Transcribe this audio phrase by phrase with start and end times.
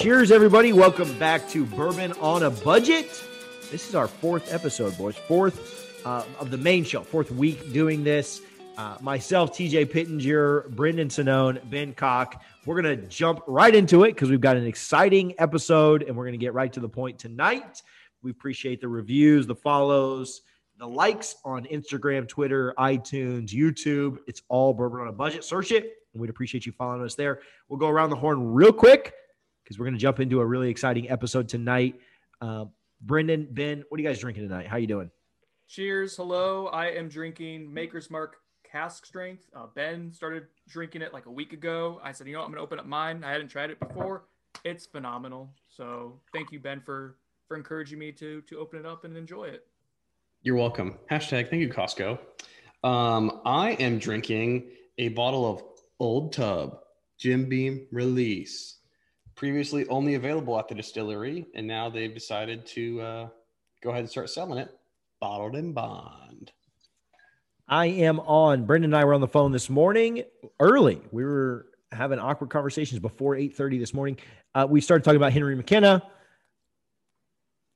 [0.00, 0.72] Cheers, everybody.
[0.72, 3.22] Welcome back to Bourbon on a Budget.
[3.70, 5.14] This is our fourth episode, boys.
[5.14, 8.40] Fourth uh, of the main show, fourth week doing this.
[8.78, 12.42] Uh, myself, TJ Pittenger, Brendan Sonnone, Ben Cock.
[12.64, 16.24] We're going to jump right into it because we've got an exciting episode and we're
[16.24, 17.82] going to get right to the point tonight.
[18.22, 20.40] We appreciate the reviews, the follows,
[20.78, 24.20] the likes on Instagram, Twitter, iTunes, YouTube.
[24.26, 25.44] It's all Bourbon on a Budget.
[25.44, 27.40] Search it, and we'd appreciate you following us there.
[27.68, 29.12] We'll go around the horn real quick
[29.70, 31.94] because we're going to jump into a really exciting episode tonight.
[32.40, 32.64] Uh,
[33.02, 34.66] Brendan, Ben, what are you guys drinking tonight?
[34.66, 35.12] How you doing?
[35.68, 36.16] Cheers.
[36.16, 36.66] Hello.
[36.66, 39.48] I am drinking Maker's Mark cask strength.
[39.54, 42.00] Uh, ben started drinking it like a week ago.
[42.02, 42.46] I said, you know, what?
[42.46, 43.22] I'm going to open up mine.
[43.22, 44.24] I hadn't tried it before.
[44.64, 45.48] It's phenomenal.
[45.68, 47.14] So thank you, Ben, for
[47.46, 49.68] for encouraging me to to open it up and enjoy it.
[50.42, 50.98] You're welcome.
[51.08, 52.18] Hashtag thank you, Costco.
[52.82, 55.62] Um, I am drinking a bottle of
[56.00, 56.80] Old Tub
[57.18, 58.79] Jim Beam Release.
[59.40, 63.28] Previously only available at the distillery, and now they've decided to uh,
[63.82, 64.68] go ahead and start selling it
[65.18, 66.52] bottled in bond.
[67.66, 68.66] I am on.
[68.66, 70.24] Brendan and I were on the phone this morning
[70.60, 71.00] early.
[71.10, 74.18] We were having awkward conversations before 8:30 this morning.
[74.54, 76.02] Uh, we started talking about Henry McKenna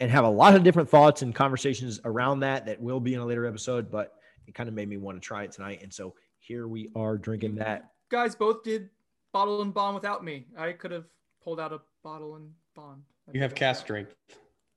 [0.00, 3.20] and have a lot of different thoughts and conversations around that that will be in
[3.20, 4.12] a later episode, but
[4.46, 5.80] it kind of made me want to try it tonight.
[5.82, 7.84] And so here we are drinking that.
[8.10, 8.90] Guys both did
[9.32, 10.44] bottle and bond without me.
[10.58, 11.06] I could have
[11.44, 13.02] pulled out a bottle and bond.
[13.32, 14.14] You have cask strength.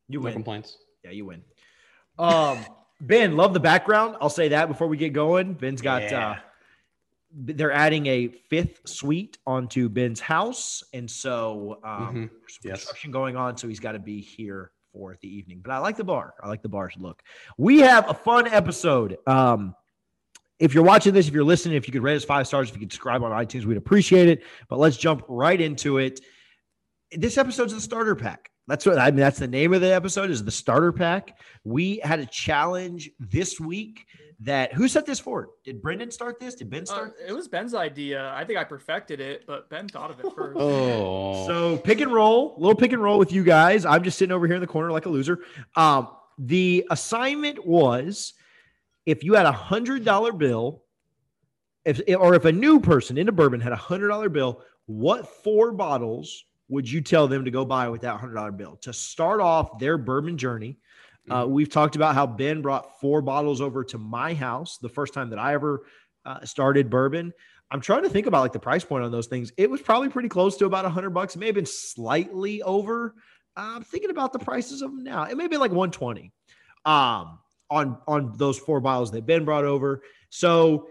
[0.09, 0.33] You No win.
[0.33, 0.77] complaints.
[1.03, 1.41] Yeah, you win.
[2.19, 2.59] Um,
[3.01, 4.15] Ben, love the background.
[4.19, 5.53] I'll say that before we get going.
[5.53, 6.29] Ben's got Yeah.
[6.31, 6.35] uh
[7.39, 12.29] they're adding a fifth suite onto Ben's house, and so um, Mhm.
[12.63, 12.79] Yes.
[12.85, 15.59] construction going on, so he's got to be here for the evening.
[15.61, 16.33] But I like the bar.
[16.41, 17.21] I like the bar's look.
[17.57, 19.17] We have a fun episode.
[19.27, 19.75] Um,
[20.57, 22.75] if you're watching this, if you're listening, if you could rate us five stars, if
[22.75, 24.41] you could subscribe on iTunes, we'd appreciate it.
[24.69, 26.21] But let's jump right into it.
[27.11, 28.51] This episode's the starter pack.
[28.67, 29.21] That's what I mean.
[29.21, 31.37] That's the name of the episode is the starter pack.
[31.63, 34.05] We had a challenge this week
[34.41, 35.47] that who set this forward?
[35.63, 36.53] Did Brendan start this?
[36.55, 37.15] Did Ben Uh, start?
[37.25, 38.31] it was Ben's idea.
[38.35, 40.57] I think I perfected it, but Ben thought of it first.
[40.59, 43.85] Oh, So pick and roll, little pick and roll with you guys.
[43.85, 45.39] I'm just sitting over here in the corner like a loser.
[45.75, 48.33] Um, the assignment was
[49.07, 50.83] if you had a hundred dollar bill,
[51.85, 55.71] if or if a new person into bourbon had a hundred dollar bill, what four
[55.71, 59.41] bottles would you tell them to go buy with that hundred dollar bill to start
[59.41, 60.77] off their bourbon journey?
[61.29, 65.13] Uh, we've talked about how Ben brought four bottles over to my house the first
[65.13, 65.85] time that I ever
[66.25, 67.33] uh, started bourbon.
[67.69, 69.51] I'm trying to think about like the price point on those things.
[69.57, 71.35] It was probably pretty close to about a hundred bucks.
[71.35, 73.15] It may have been slightly over.
[73.57, 75.23] I'm thinking about the prices of them now.
[75.23, 76.31] It may have been like 120
[76.85, 77.39] um,
[77.69, 80.03] on on those four bottles that Ben brought over.
[80.29, 80.87] So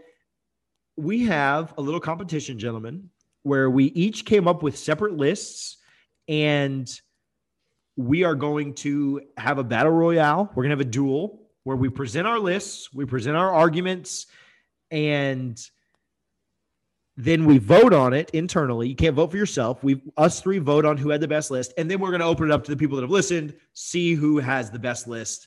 [0.97, 3.09] we have a little competition, gentlemen,
[3.47, 5.77] where we each came up with separate lists
[6.27, 6.91] and
[7.97, 10.51] we are going to have a battle royale.
[10.53, 14.27] We're going to have a duel where we present our lists, we present our arguments,
[14.91, 15.57] and
[17.17, 18.89] then we vote on it internally.
[18.89, 19.85] You can't vote for yourself.
[19.85, 22.27] We us three vote on who had the best list, and then we're going to
[22.27, 25.47] open it up to the people that have listened, see who has the best list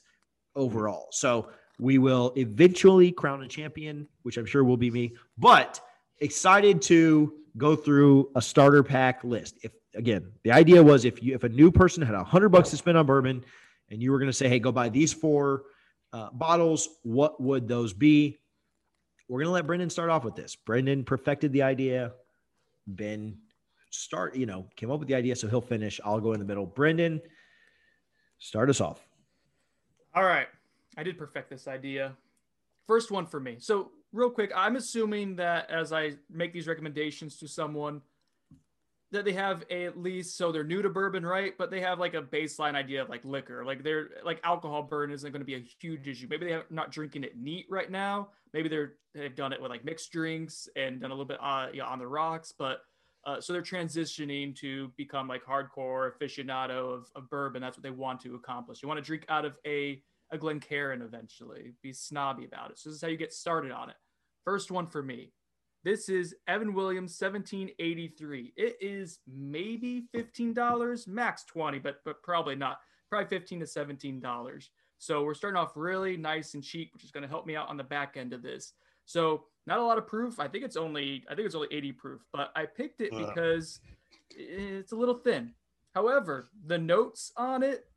[0.55, 1.09] overall.
[1.11, 1.49] So
[1.79, 5.16] we will eventually crown a champion, which I'm sure will be me.
[5.37, 5.81] But
[6.19, 9.57] excited to go through a starter pack list.
[9.63, 12.69] If again, the idea was if you if a new person had a hundred bucks
[12.72, 13.44] to spend on bourbon,
[13.90, 15.63] and you were going to say, "Hey, go buy these four
[16.13, 18.38] uh, bottles," what would those be?
[19.28, 20.55] We're going to let Brendan start off with this.
[20.55, 22.14] Brendan perfected the idea.
[22.88, 23.38] Ben
[23.91, 25.99] start, you know, came up with the idea, so he'll finish.
[26.03, 26.66] I'll go in the middle.
[26.66, 27.22] Brendan,
[28.40, 29.05] start us off.
[30.16, 30.47] All right.
[30.97, 32.16] I did perfect this idea.
[32.88, 33.58] First one for me.
[33.59, 38.02] So, real quick, I'm assuming that as I make these recommendations to someone,
[39.11, 41.53] that they have a, at least so they're new to bourbon, right?
[41.58, 45.11] But they have like a baseline idea of like liquor, like they're like alcohol burn
[45.11, 46.28] isn't going to be a huge issue.
[46.29, 48.29] Maybe they're not drinking it neat right now.
[48.53, 51.67] Maybe they're they've done it with like mixed drinks and done a little bit uh,
[51.73, 52.82] yeah, on the rocks, but
[53.26, 57.62] uh, so they're transitioning to become like hardcore aficionado of, of bourbon.
[57.62, 58.82] That's what they want to accomplish.
[58.82, 62.79] You want to drink out of a a Glencairn eventually, be snobby about it.
[62.79, 63.96] So this is how you get started on it.
[64.46, 65.31] First one for me.
[65.84, 68.53] This is Evan Williams 1783.
[68.58, 72.79] It is maybe $15, max 20, but but probably not.
[73.09, 74.70] Probably 15 to $17.
[74.99, 77.70] So we're starting off really nice and cheap, which is going to help me out
[77.70, 78.73] on the back end of this.
[79.05, 80.40] So not a lot of proof.
[80.40, 83.79] I think it's only I think it's only 80 proof, but I picked it because
[84.29, 85.53] it's a little thin.
[85.96, 87.89] However, the notes on it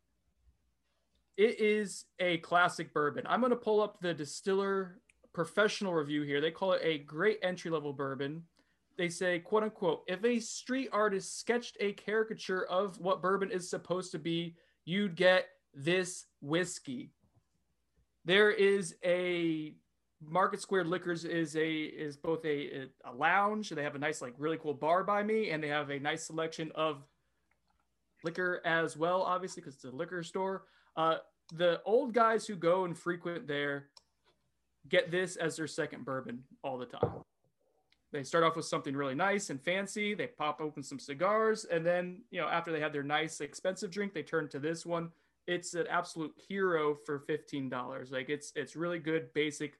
[1.37, 3.25] it is a classic bourbon.
[3.27, 4.99] I'm going to pull up the distiller
[5.33, 6.41] professional review here.
[6.41, 8.43] They call it a great entry level bourbon.
[8.97, 13.69] They say, quote unquote, if a street artist sketched a caricature of what bourbon is
[13.69, 17.11] supposed to be, you'd get this whiskey.
[18.25, 19.75] There is a
[20.25, 23.69] Market Square Liquors is a is both a a lounge.
[23.69, 26.27] They have a nice like really cool bar by me, and they have a nice
[26.27, 27.03] selection of
[28.23, 29.23] liquor as well.
[29.23, 30.63] Obviously, because it's a liquor store.
[30.95, 31.17] Uh,
[31.53, 33.89] the old guys who go and frequent there
[34.89, 37.23] get this as their second bourbon all the time.
[38.11, 40.13] They start off with something really nice and fancy.
[40.13, 43.89] They pop open some cigars, and then you know after they have their nice expensive
[43.89, 45.09] drink, they turn to this one.
[45.47, 48.11] It's an absolute hero for fifteen dollars.
[48.11, 49.79] Like it's it's really good, basic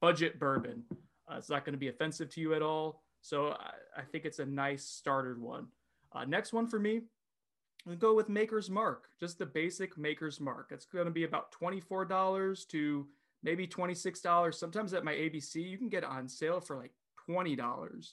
[0.00, 0.82] budget bourbon.
[1.30, 3.02] Uh, it's not going to be offensive to you at all.
[3.20, 5.68] So I, I think it's a nice starter one.
[6.12, 7.02] Uh, next one for me,
[7.86, 10.70] we go with Maker's Mark, just the basic Maker's Mark.
[10.72, 13.06] It's going to be about $24 to
[13.42, 14.54] maybe $26.
[14.54, 16.92] Sometimes at my ABC, you can get it on sale for like
[17.28, 18.12] $20.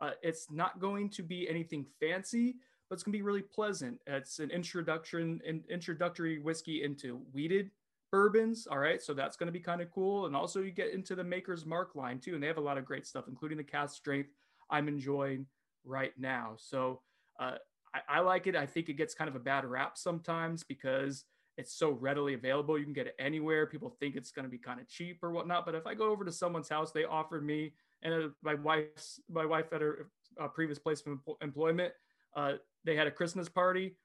[0.00, 2.56] Uh, it's not going to be anything fancy,
[2.88, 3.98] but it's going to be really pleasant.
[4.06, 7.70] It's an introduction, an introductory whiskey into wheated
[8.10, 8.66] bourbons.
[8.70, 9.00] All right.
[9.00, 10.26] So that's going to be kind of cool.
[10.26, 12.34] And also, you get into the Maker's Mark line too.
[12.34, 14.30] And they have a lot of great stuff, including the cask strength
[14.70, 15.46] I'm enjoying
[15.84, 16.54] right now.
[16.56, 17.00] So
[17.38, 17.56] uh,
[17.94, 18.56] I, I like it.
[18.56, 21.24] I think it gets kind of a bad rap sometimes because
[21.58, 22.78] it's so readily available.
[22.78, 23.66] You can get it anywhere.
[23.66, 25.66] People think it's going to be kind of cheap or whatnot.
[25.66, 27.72] But if I go over to someone's house, they offered me
[28.02, 30.08] and uh, my wife's my wife at her
[30.40, 31.92] uh, previous place of employment,
[32.34, 32.54] uh,
[32.84, 33.96] they had a Christmas party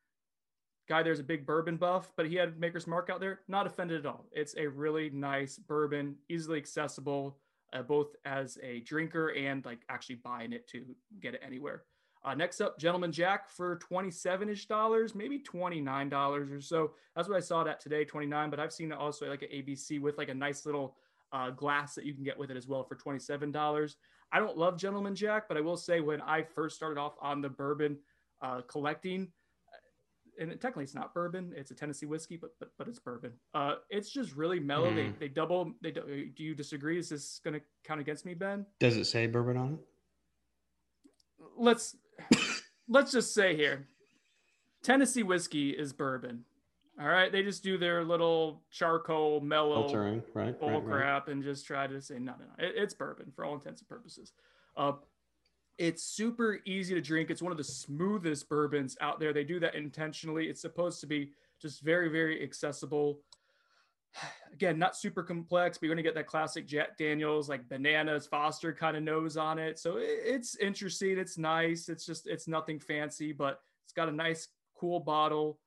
[0.88, 3.42] guy there's a big bourbon buff, but he had Maker's Mark out there.
[3.48, 4.26] Not offended at all.
[4.32, 7.38] It's a really nice bourbon, easily accessible,
[7.74, 10.86] uh, both as a drinker and like actually buying it to
[11.20, 11.84] get it anywhere.
[12.28, 16.92] Uh, next up, Gentleman Jack for 27 ish dollars, maybe $29 or so.
[17.16, 18.50] That's what I saw that today, 29.
[18.50, 20.98] But I've seen it also like an ABC with like a nice little
[21.32, 23.96] uh, glass that you can get with it as well for $27.
[24.34, 27.40] I don't love Gentleman Jack, but I will say when I first started off on
[27.40, 27.98] the bourbon
[28.42, 29.30] uh, collecting,
[30.38, 33.74] and technically it's not bourbon it's a tennessee whiskey but but, but it's bourbon uh
[33.90, 34.96] it's just really mellow mm.
[34.96, 38.96] they they double they do you disagree is this gonna count against me ben does
[38.98, 39.80] it say bourbon on it
[41.58, 41.96] let's
[42.88, 43.88] let's just say here
[44.84, 46.44] tennessee whiskey is bourbon
[47.00, 51.34] all right they just do their little charcoal mellow Filtering, right, bull right, crap right.
[51.34, 53.90] and just try to say no no no it, it's bourbon for all intents and
[53.90, 54.32] purposes
[54.76, 54.94] uh
[55.78, 57.30] it's super easy to drink.
[57.30, 59.32] It's one of the smoothest bourbons out there.
[59.32, 60.48] They do that intentionally.
[60.48, 61.32] It's supposed to be
[61.62, 63.20] just very, very accessible.
[64.54, 68.26] Again, not super complex, but you're going to get that classic Jack Daniels, like bananas,
[68.26, 69.78] Foster kind of nose on it.
[69.78, 71.18] So it's interesting.
[71.18, 71.90] It's nice.
[71.90, 75.60] It's just, it's nothing fancy, but it's got a nice, cool bottle,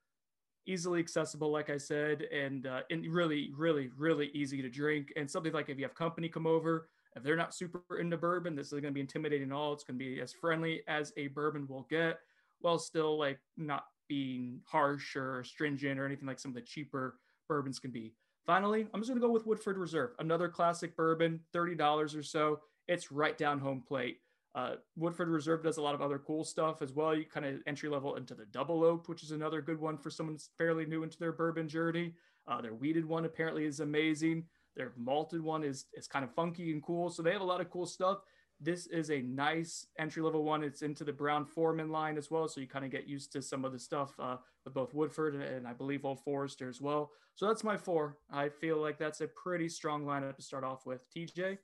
[0.66, 5.12] easily accessible, like I said, and, uh, and really, really, really easy to drink.
[5.16, 8.54] And something like if you have company come over, if they're not super into bourbon,
[8.54, 9.72] this is going to be intimidating at all.
[9.72, 12.18] It's going to be as friendly as a bourbon will get,
[12.60, 17.18] while still like not being harsh or stringent or anything like some of the cheaper
[17.48, 18.12] bourbons can be.
[18.46, 22.60] Finally, I'm just going to go with Woodford Reserve, another classic bourbon, $30 or so.
[22.88, 24.18] It's right down home plate.
[24.54, 27.14] Uh, Woodford Reserve does a lot of other cool stuff as well.
[27.14, 30.10] You kind of entry level into the double oaked, which is another good one for
[30.10, 32.14] someone that's fairly new into their bourbon journey.
[32.48, 34.44] Uh, their wheated one apparently is amazing.
[34.74, 37.10] Their malted one is is kind of funky and cool.
[37.10, 38.18] So they have a lot of cool stuff.
[38.60, 40.62] This is a nice entry level one.
[40.62, 43.64] It's into the Brown-Forman line as well, so you kind of get used to some
[43.64, 47.10] of the stuff uh, with both Woodford and, and I believe Old Forester as well.
[47.34, 48.18] So that's my four.
[48.30, 51.00] I feel like that's a pretty strong lineup to start off with.
[51.14, 51.58] TJ.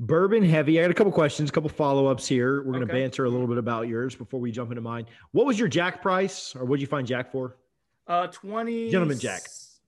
[0.00, 0.78] Bourbon heavy.
[0.80, 2.62] I got a couple questions, a couple follow ups here.
[2.62, 5.06] We're going to banter a little bit about yours before we jump into mine.
[5.32, 7.56] What was your Jack price, or what did you find Jack for?
[8.06, 8.90] Uh, twenty.
[8.90, 9.42] Gentleman Jack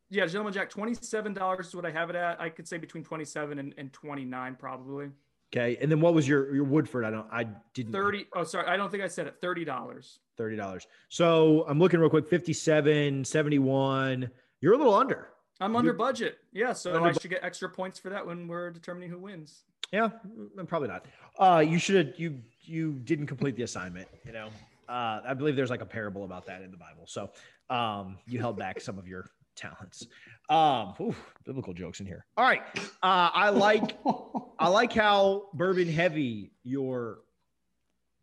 [0.08, 2.40] yeah, Gentleman Jack, twenty-seven dollars is what I have it at.
[2.40, 5.10] I could say between twenty-seven and, and twenty-nine, probably.
[5.52, 7.04] Okay, and then what was your your Woodford?
[7.04, 7.92] I don't, I didn't.
[7.92, 8.26] Thirty.
[8.34, 9.36] Oh, sorry, I don't think I said it.
[9.40, 10.18] Thirty dollars.
[10.36, 10.86] Thirty dollars.
[11.08, 12.28] So I'm looking real quick.
[12.28, 14.30] 57, 71.
[14.60, 15.28] You're a little under.
[15.60, 16.38] I'm under budget.
[16.52, 19.62] Yeah, so I should get extra points for that when we're determining who wins.
[19.92, 21.06] Yeah, mm, probably not.
[21.38, 22.18] Uh, you should have.
[22.18, 24.08] You you didn't complete the assignment.
[24.26, 24.48] You know,
[24.88, 27.04] uh, I believe there's like a parable about that in the Bible.
[27.06, 27.30] So
[27.70, 30.06] um, you held back some of your talents.
[30.48, 32.24] Um, oof, biblical jokes in here.
[32.36, 32.62] All right.
[33.02, 33.98] Uh, I like
[34.58, 37.18] I like how bourbon heavy your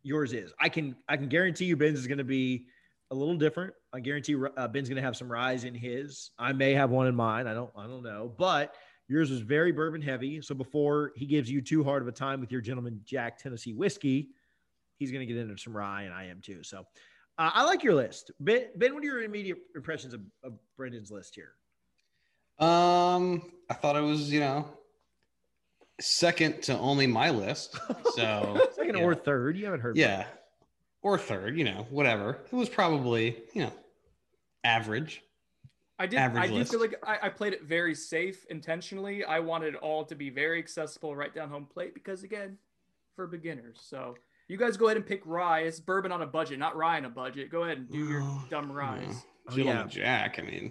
[0.02, 0.52] yours is.
[0.60, 2.66] I can I can guarantee you Ben's is going to be
[3.10, 3.74] a little different.
[3.92, 6.30] I guarantee uh, Ben's going to have some ryes in his.
[6.38, 7.46] I may have one in mine.
[7.46, 8.74] I don't I don't know, but
[9.08, 10.40] yours was very bourbon heavy.
[10.40, 13.74] So before he gives you too hard of a time with your gentleman Jack Tennessee
[13.74, 14.28] whiskey,
[14.96, 16.62] he's going to get into some rye, and I am too.
[16.62, 16.86] So
[17.38, 18.66] uh, I like your list, Ben.
[18.76, 21.52] Ben, what are your immediate impressions of, of Brendan's list here?
[22.58, 24.68] Um, I thought it was you know
[26.00, 27.76] second to only my list.
[28.14, 29.96] So second or third, you haven't heard.
[29.96, 30.26] Yeah,
[31.02, 32.38] or third, you know, whatever.
[32.52, 33.72] It was probably you know
[34.62, 35.22] average.
[35.98, 36.18] I did.
[36.18, 39.24] I do feel like I, I, played it very safe intentionally.
[39.24, 42.58] I wanted it all to be very accessible, right down home plate, because again,
[43.14, 43.78] for beginners.
[43.80, 44.16] So
[44.48, 45.60] you guys go ahead and pick rye.
[45.60, 47.50] It's bourbon on a budget, not rye on a budget.
[47.50, 49.06] Go ahead and do your dumb rye.
[49.48, 49.84] Oh, yeah.
[49.86, 50.38] Jack.
[50.38, 50.70] I mean,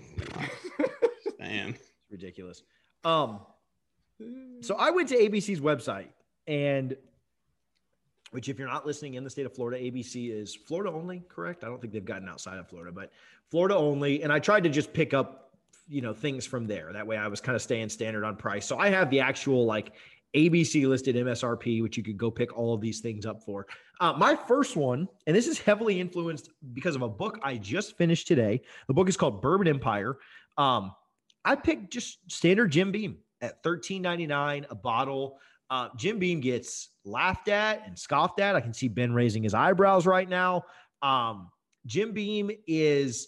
[1.40, 2.64] man, it's ridiculous.
[3.04, 3.42] Um,
[4.62, 6.08] so I went to ABC's website,
[6.48, 6.96] and
[8.32, 11.64] which, if you're not listening in the state of Florida, ABC is Florida only, correct?
[11.64, 13.12] I don't think they've gotten outside of Florida, but
[13.50, 14.24] Florida only.
[14.24, 15.52] And I tried to just pick up,
[15.88, 16.92] you know, things from there.
[16.94, 18.66] That way, I was kind of staying standard on price.
[18.66, 19.92] So I have the actual like
[20.36, 23.68] ABC listed MSRP, which you could go pick all of these things up for.
[24.00, 27.98] Uh, my first one, and this is heavily influenced because of a book I just
[27.98, 28.62] finished today.
[28.88, 30.18] The book is called Bourbon Empire.
[30.58, 30.94] Um,
[31.46, 35.38] I picked just standard Jim Beam at $13.99 a bottle.
[35.70, 38.56] Uh, Jim Beam gets laughed at and scoffed at.
[38.56, 40.64] I can see Ben raising his eyebrows right now.
[41.02, 41.50] Um,
[41.86, 43.28] Jim Beam is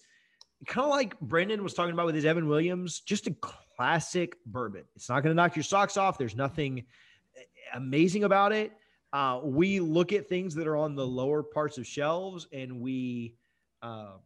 [0.66, 3.36] kind of like Brendan was talking about with his Evan Williams, just a
[3.76, 4.84] classic bourbon.
[4.96, 6.18] It's not going to knock your socks off.
[6.18, 6.86] There's nothing
[7.74, 8.72] amazing about it.
[9.14, 13.36] Uh, we look at things that are on the lower parts of shelves and we
[13.82, 14.20] um,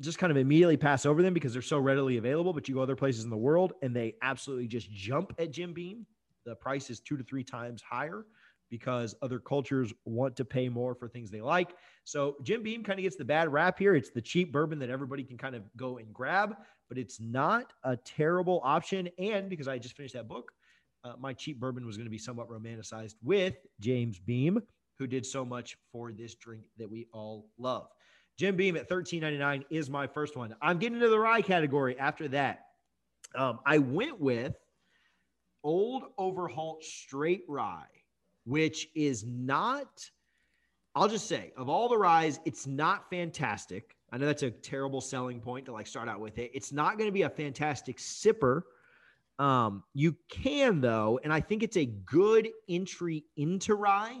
[0.00, 2.52] just kind of immediately pass over them because they're so readily available.
[2.52, 5.72] But you go other places in the world and they absolutely just jump at Jim
[5.72, 6.06] Beam.
[6.44, 8.26] The price is two to three times higher
[8.70, 11.74] because other cultures want to pay more for things they like.
[12.04, 13.94] So Jim Beam kind of gets the bad rap here.
[13.94, 16.56] It's the cheap bourbon that everybody can kind of go and grab,
[16.88, 19.08] but it's not a terrible option.
[19.18, 20.52] And because I just finished that book,
[21.04, 24.60] uh, my cheap bourbon was going to be somewhat romanticized with James Beam,
[24.98, 27.88] who did so much for this drink that we all love.
[28.38, 30.54] Jim Beam at $13.99 is my first one.
[30.60, 32.66] I'm getting into the rye category after that.
[33.34, 34.54] Um, I went with
[35.62, 37.86] Old Overholt Straight Rye
[38.46, 39.88] which is not,
[40.94, 43.95] I'll just say, of all the ryes, it's not fantastic.
[44.12, 46.50] I know that's a terrible selling point to like start out with it.
[46.54, 48.62] It's not going to be a fantastic sipper.
[49.38, 54.20] Um, you can though, and I think it's a good entry into rye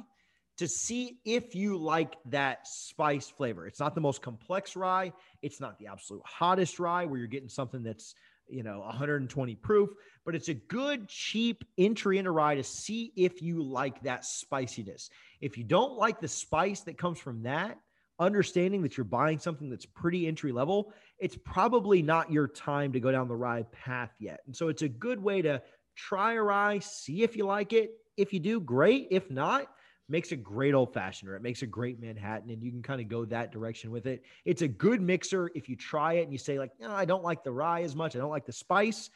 [0.58, 3.66] to see if you like that spice flavor.
[3.66, 5.12] It's not the most complex rye.
[5.42, 8.14] It's not the absolute hottest rye where you're getting something that's
[8.48, 9.90] you know 120 proof
[10.24, 15.10] but it's a good cheap entry into rye to see if you like that spiciness
[15.40, 17.76] if you don't like the spice that comes from that
[18.18, 23.00] understanding that you're buying something that's pretty entry level it's probably not your time to
[23.00, 25.60] go down the rye path yet and so it's a good way to
[25.96, 29.66] try a rye see if you like it if you do great if not
[30.08, 33.00] makes a great old fashioned or it makes a great Manhattan and you can kind
[33.00, 34.22] of go that direction with it.
[34.44, 37.24] It's a good mixer if you try it and you say like, no, I don't
[37.24, 38.14] like the rye as much.
[38.14, 39.10] I don't like the spice.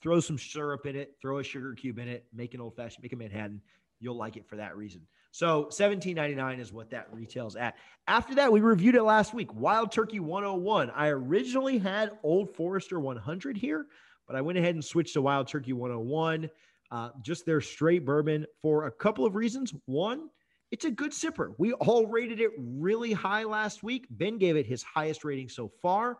[0.00, 3.02] Throw some syrup in it, throw a sugar cube in it, make an old fashioned,
[3.02, 3.60] make a Manhattan.
[4.02, 5.02] You'll like it for that reason.
[5.30, 7.76] So 17.99 is what that retails at.
[8.06, 9.54] After that, we reviewed it last week.
[9.54, 10.90] Wild Turkey 101.
[10.90, 13.86] I originally had Old Forester 100 here,
[14.26, 16.50] but I went ahead and switched to Wild Turkey 101
[16.92, 19.72] uh, just their straight bourbon for a couple of reasons.
[19.86, 20.28] One,
[20.70, 21.54] it's a good sipper.
[21.56, 24.06] We all rated it really high last week.
[24.10, 26.18] Ben gave it his highest rating so far.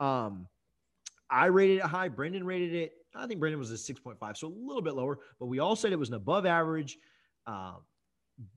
[0.00, 0.48] Um,
[1.30, 2.08] I rated it high.
[2.08, 2.92] Brendan rated it.
[3.14, 5.92] I think Brendan was a 6.5, so a little bit lower, but we all said
[5.92, 6.98] it was an above average
[7.46, 7.74] uh,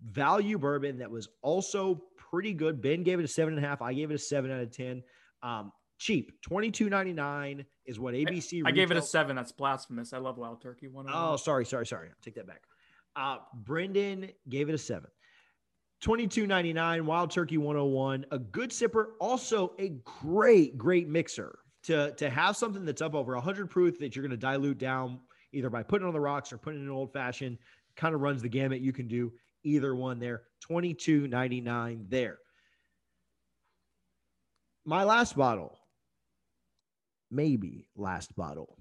[0.03, 2.81] value bourbon that was also pretty good.
[2.81, 3.81] Ben gave it a seven and a half.
[3.81, 5.03] I gave it a seven out of 10.
[5.43, 6.41] Um, cheap.
[6.41, 8.61] Twenty two ninety nine is what ABC.
[8.65, 9.35] I, I gave it a seven.
[9.35, 10.13] That's blasphemous.
[10.13, 10.87] I love Wild Turkey.
[10.87, 11.05] One.
[11.11, 12.09] Oh, sorry, sorry, sorry.
[12.09, 12.63] I'll take that back.
[13.15, 15.09] Uh, Brendan gave it a seven.
[16.01, 17.05] Twenty two ninety nine.
[17.05, 19.07] Wild Turkey 101 A good sipper.
[19.19, 21.59] Also a great, great mixer.
[21.83, 25.19] To to have something that's up over hundred proof that you're going to dilute down
[25.53, 27.57] either by putting it on the rocks or putting it in an old fashioned.
[27.97, 28.79] Kind of runs the gamut.
[28.79, 30.43] You can do either one there.
[30.61, 32.37] Twenty two ninety nine there.
[34.85, 35.77] My last bottle
[37.31, 38.77] maybe last bottle.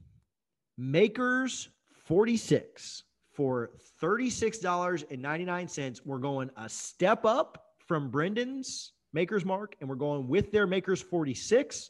[0.78, 1.68] Makers
[2.04, 3.70] 46 for
[4.02, 6.00] $36.99.
[6.04, 11.00] We're going a step up from Brendan's Makers Mark, and we're going with their Makers
[11.00, 11.88] 46.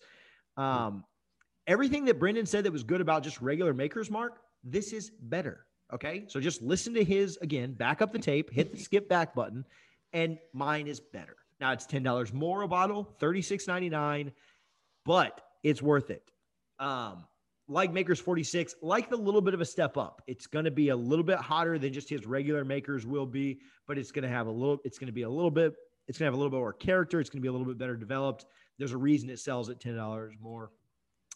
[0.57, 1.05] Um,
[1.67, 5.66] everything that Brendan said that was good about just regular Maker's Mark, this is better.
[5.93, 6.25] Okay.
[6.29, 9.65] So just listen to his again, back up the tape, hit the skip back button,
[10.13, 11.37] and mine is better.
[11.61, 14.33] Now it's $10 more a bottle, $36.99,
[15.05, 16.23] but it's worth it.
[16.79, 17.25] Um,
[17.69, 20.23] like Makers 46, like the little bit of a step up.
[20.27, 23.61] It's going to be a little bit hotter than just his regular Makers will be,
[23.89, 25.75] but it's going to have a little, it's going to be a little bit,
[26.07, 27.19] it's going to have a little bit more character.
[27.21, 28.47] It's going to be a little bit better developed.
[28.79, 30.71] There's a reason it sells at $10 more.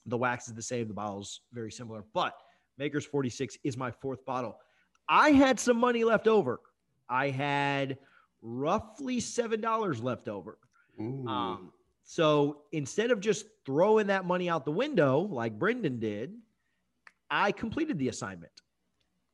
[0.06, 2.34] The wax is the same, the bottle's very similar, but
[2.80, 4.58] Makers 46 is my fourth bottle.
[5.06, 6.60] I had some money left over.
[7.10, 7.98] I had
[8.40, 10.56] roughly $7 left over.
[11.28, 11.72] Um,
[12.04, 16.32] so instead of just throwing that money out the window like Brendan did,
[17.30, 18.52] I completed the assignment.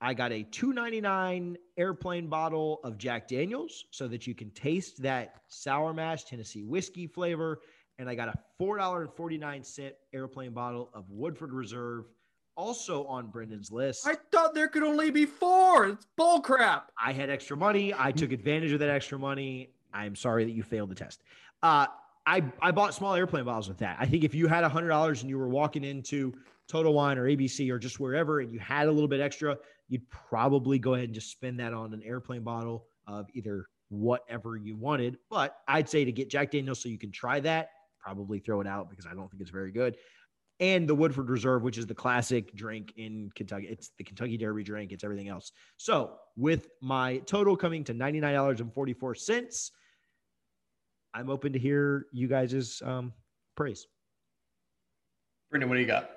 [0.00, 5.43] I got a 299 airplane bottle of Jack Daniels so that you can taste that
[5.47, 7.61] sour mash Tennessee whiskey flavor.
[8.00, 12.07] And I got a $4.49 airplane bottle of Woodford Reserve,
[12.57, 14.07] also on Brendan's list.
[14.07, 15.87] I thought there could only be four.
[15.87, 16.91] It's bull crap.
[17.03, 17.95] I had extra money.
[17.97, 19.71] I took advantage of that extra money.
[19.93, 21.23] I'm sorry that you failed the test.
[21.63, 21.87] Uh,
[22.27, 23.97] I, I bought small airplane bottles with that.
[24.01, 26.35] I think if you had $100 and you were walking into
[26.69, 29.57] Total Wine or ABC or just wherever and you had a little bit extra,
[29.89, 34.57] you'd probably go ahead and just spend that on an airplane bottle of either whatever
[34.57, 35.19] you wanted.
[35.31, 37.71] But I'd say to get Jack Daniels so you can try that,
[38.01, 39.97] probably throw it out because I don't think it's very good.
[40.59, 43.67] And the Woodford Reserve, which is the classic drink in Kentucky.
[43.69, 45.53] It's the Kentucky Derby drink, it's everything else.
[45.77, 49.71] So, with my total coming to $99.44,
[51.13, 53.13] I'm open to hear you guys' um,
[53.55, 53.87] praise.
[55.51, 56.16] Brendan, what do you got?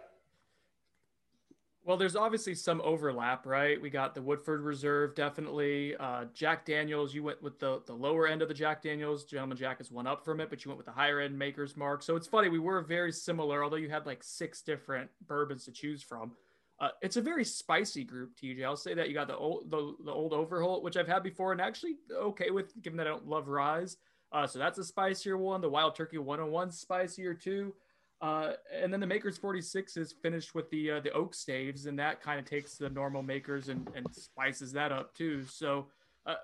[1.90, 3.82] Well, there's obviously some overlap, right?
[3.82, 5.96] We got the Woodford Reserve, definitely.
[5.96, 9.24] Uh, Jack Daniels, you went with the, the lower end of the Jack Daniels.
[9.24, 11.76] Gentleman Jack is one up from it, but you went with the higher end Maker's
[11.76, 12.04] Mark.
[12.04, 15.72] So it's funny, we were very similar, although you had like six different bourbons to
[15.72, 16.34] choose from.
[16.80, 18.64] Uh, it's a very spicy group, TJ.
[18.64, 21.54] I'll say that you got the old the, the old Overholt, which I've had before,
[21.54, 23.98] and actually okay with, given that I don't love Ryes.
[24.32, 25.60] Uh, so that's a spicier one.
[25.60, 27.74] The Wild Turkey 101 spicier too.
[28.22, 31.98] Uh, and then the Makers 46 is finished with the uh, the oak staves, and
[32.00, 35.46] that kind of takes the normal Makers and, and spices that up too.
[35.46, 35.88] So,
[36.26, 36.36] uh,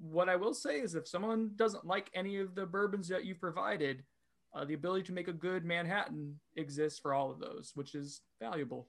[0.00, 3.36] what I will say is, if someone doesn't like any of the bourbons that you
[3.36, 4.02] provided,
[4.54, 8.22] uh, the ability to make a good Manhattan exists for all of those, which is
[8.40, 8.88] valuable.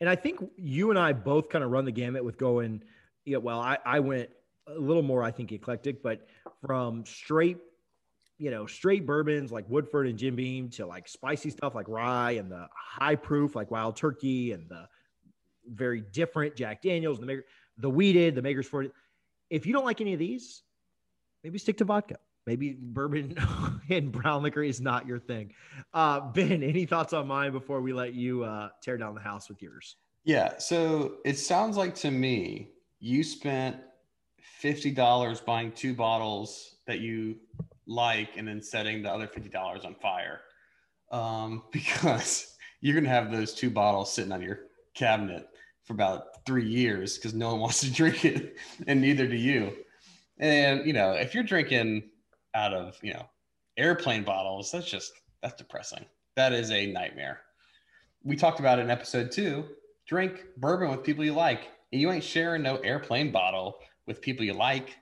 [0.00, 2.82] And I think you and I both kind of run the gamut with going,
[3.24, 4.28] yeah, well, I, I went
[4.66, 6.26] a little more, I think, eclectic, but
[6.60, 7.58] from straight
[8.38, 12.32] you know, straight bourbons like Woodford and Jim Beam to like spicy stuff like rye
[12.32, 14.88] and the high proof like Wild Turkey and the
[15.66, 17.44] very different Jack Daniels, the maker,
[17.78, 18.92] the wheated, the makers for it.
[19.50, 20.62] If you don't like any of these,
[21.44, 22.16] maybe stick to vodka.
[22.46, 23.36] Maybe bourbon
[23.88, 25.52] and brown liquor is not your thing.
[25.94, 29.48] Uh, ben, any thoughts on mine before we let you uh, tear down the house
[29.48, 29.96] with yours?
[30.24, 30.58] Yeah.
[30.58, 33.76] So it sounds like to me you spent
[34.62, 37.36] $50 buying two bottles that you
[37.86, 40.40] like and then setting the other $50 on fire.
[41.10, 44.60] Um, because you're going to have those two bottles sitting on your
[44.94, 45.48] cabinet
[45.84, 49.72] for about three years because no one wants to drink it and neither do you.
[50.38, 52.10] And you know if you're drinking
[52.54, 53.26] out of you know
[53.76, 56.04] airplane bottles that's just that's depressing.
[56.36, 57.40] That is a nightmare.
[58.24, 59.64] We talked about it in episode two.
[60.06, 61.68] Drink bourbon with people you like.
[61.92, 64.96] And you ain't sharing no airplane bottle with people you like.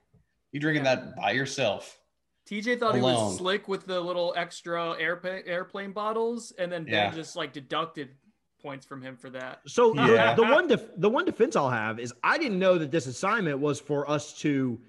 [0.51, 2.00] You're drinking that by yourself
[2.51, 3.15] TJ thought Alone.
[3.15, 7.11] he was slick with the little extra airplane airplane bottles, and then Ben yeah.
[7.11, 8.09] just like deducted
[8.61, 9.61] points from him for that.
[9.67, 10.35] So yeah.
[10.35, 13.07] the, the, one def- the one defense I'll have is I didn't know that this
[13.07, 14.81] assignment was for us to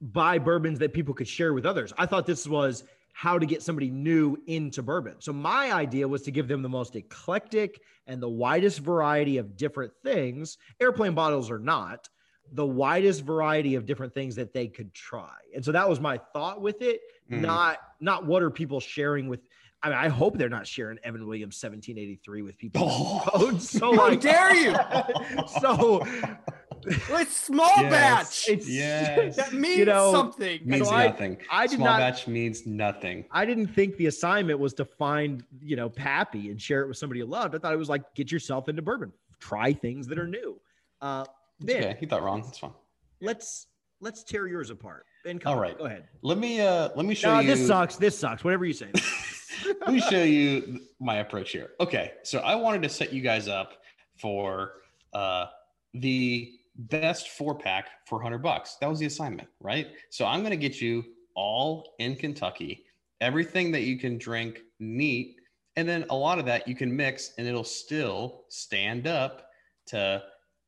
[0.00, 1.92] buy bourbons that people could share with others.
[1.98, 2.84] I thought this was
[3.14, 5.16] how to get somebody new into bourbon.
[5.18, 9.56] So my idea was to give them the most eclectic and the widest variety of
[9.56, 10.56] different things.
[10.80, 12.08] Airplane bottles are not
[12.52, 15.36] the widest variety of different things that they could try.
[15.54, 17.00] And so that was my thought with it.
[17.30, 17.40] Mm.
[17.40, 19.40] Not not what are people sharing with
[19.82, 22.82] I mean, I hope they're not sharing Evan Williams 1783 with people.
[22.84, 24.76] Oh, so like, dare you?
[25.60, 26.06] so
[26.86, 27.90] it's small yes.
[27.90, 28.48] batch.
[28.48, 29.36] It's yes.
[29.36, 30.60] that means you know, something.
[30.64, 31.38] Means so nothing.
[31.50, 33.24] I, I did small not, batch means nothing.
[33.32, 36.96] I didn't think the assignment was to find, you know, Pappy and share it with
[36.96, 37.54] somebody you loved.
[37.54, 40.60] I thought it was like get yourself into bourbon, try things that are new.
[41.00, 41.24] Uh,
[41.62, 42.42] Ben, okay, he thought wrong.
[42.42, 42.72] That's fine.
[43.20, 43.66] Let's
[44.00, 45.06] let's tear yours apart.
[45.24, 46.08] Ben, come all right, go ahead.
[46.22, 47.46] Let me uh let me show no, you.
[47.48, 47.96] This sucks.
[47.96, 48.44] This sucks.
[48.44, 48.90] Whatever you say.
[49.80, 51.70] let me show you my approach here.
[51.80, 53.74] Okay, so I wanted to set you guys up
[54.16, 54.72] for
[55.12, 55.46] uh
[55.94, 58.76] the best four pack for 100 bucks.
[58.80, 59.88] That was the assignment, right?
[60.10, 62.84] So I'm going to get you all in Kentucky,
[63.20, 65.36] everything that you can drink neat
[65.76, 69.48] And then a lot of that you can mix and it'll still stand up
[69.86, 70.22] to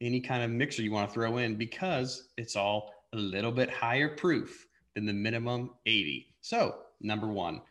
[0.05, 3.71] any kind of mixer you want to throw in because it's all a little bit
[3.71, 6.27] higher proof than the minimum 80.
[6.41, 7.63] So, number one,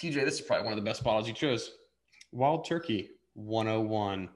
[0.00, 1.72] TJ, this is probably one of the best bottles you chose.
[2.32, 4.28] Wild Turkey 101.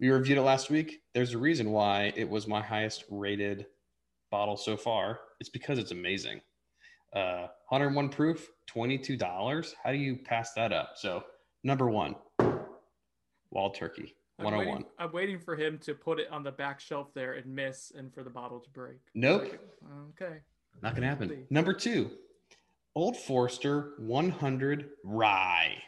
[0.00, 1.02] We reviewed it last week.
[1.14, 3.66] There's a reason why it was my highest rated
[4.30, 5.20] bottle so far.
[5.40, 6.40] It's because it's amazing.
[7.14, 9.74] Uh, 101 proof, $22.
[9.82, 10.92] How do you pass that up?
[10.96, 11.24] So,
[11.62, 12.16] number one,
[13.50, 14.66] Wild Turkey I'm 101.
[14.76, 17.92] waiting, I'm waiting for him to put it on the back shelf there and miss
[17.96, 18.98] and for the bottle to break.
[19.14, 19.58] Nope,
[20.20, 20.38] Okay.
[20.82, 21.28] not gonna happen.
[21.28, 21.46] Really?
[21.50, 22.10] Number two,
[22.94, 25.82] Old Forester 100 Rye.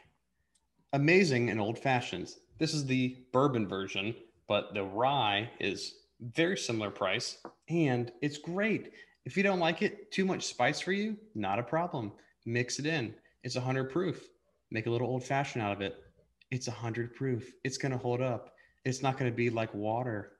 [0.94, 2.38] Amazing and old fashions.
[2.58, 4.14] This is the bourbon version,
[4.46, 8.92] but the rye is very similar price and it's great.
[9.26, 12.12] If you don't like it, too much spice for you, not a problem.
[12.46, 13.14] Mix it in.
[13.44, 14.26] It's 100 proof.
[14.70, 16.02] Make a little old fashioned out of it.
[16.50, 17.52] It's a 100 proof.
[17.64, 18.54] It's going to hold up.
[18.84, 20.32] It's not going to be like water.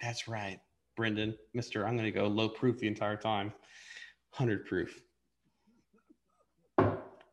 [0.00, 0.58] That's right,
[0.96, 1.86] Brendan, Mr.
[1.86, 3.52] I'm going to go low proof the entire time.
[4.36, 5.00] 100 proof.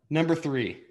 [0.09, 0.83] Number three,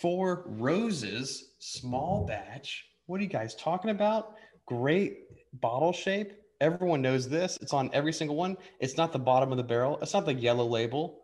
[0.00, 2.86] Four Roses small batch.
[3.06, 4.34] What are you guys talking about?
[4.66, 5.20] Great
[5.60, 6.32] bottle shape.
[6.60, 7.56] Everyone knows this.
[7.62, 8.56] It's on every single one.
[8.80, 9.98] It's not the bottom of the barrel.
[10.02, 11.22] It's not the yellow label.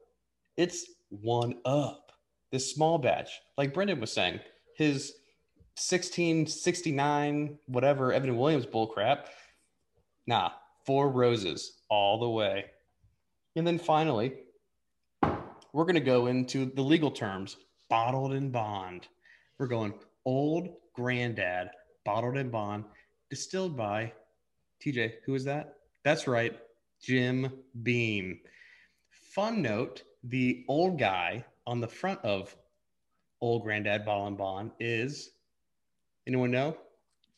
[0.57, 2.13] It's one up.
[2.51, 4.39] This small batch, like Brendan was saying,
[4.83, 5.15] his
[5.77, 9.27] 1669, whatever Evan Williams bullcrap.
[10.27, 10.51] Nah,
[10.85, 12.67] four roses all the way.
[13.57, 14.35] And then finally,
[15.73, 17.57] we're going to go into the legal terms
[17.89, 19.09] bottled in bond.
[19.59, 21.71] We're going old granddad,
[22.05, 22.85] bottled in bond,
[23.31, 24.13] distilled by
[24.85, 25.15] TJ.
[25.25, 25.77] Who is that?
[26.05, 26.59] That's right,
[27.03, 27.51] Jim
[27.83, 28.41] Beam.
[29.11, 32.55] Fun note the old guy on the front of
[33.43, 35.33] old granddad, bottled in bond is
[36.27, 36.77] anyone know?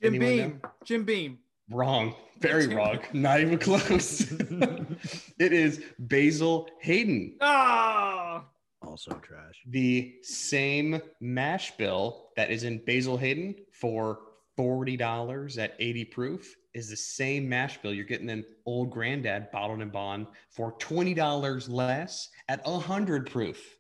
[0.00, 0.62] Jim Anyone Beam.
[0.84, 1.38] Jim Beam.
[1.70, 2.14] Wrong.
[2.40, 3.00] Very wrong.
[3.12, 4.20] Not even close.
[4.30, 7.36] it is Basil Hayden.
[7.40, 8.44] Ah.
[8.82, 9.62] Also trash.
[9.68, 14.18] the same mash bill that is in Basil Hayden for
[14.58, 19.80] $40 at 80 proof is the same mash bill you're getting in Old Granddad bottled
[19.80, 23.78] in bond for $20 less at 100 proof.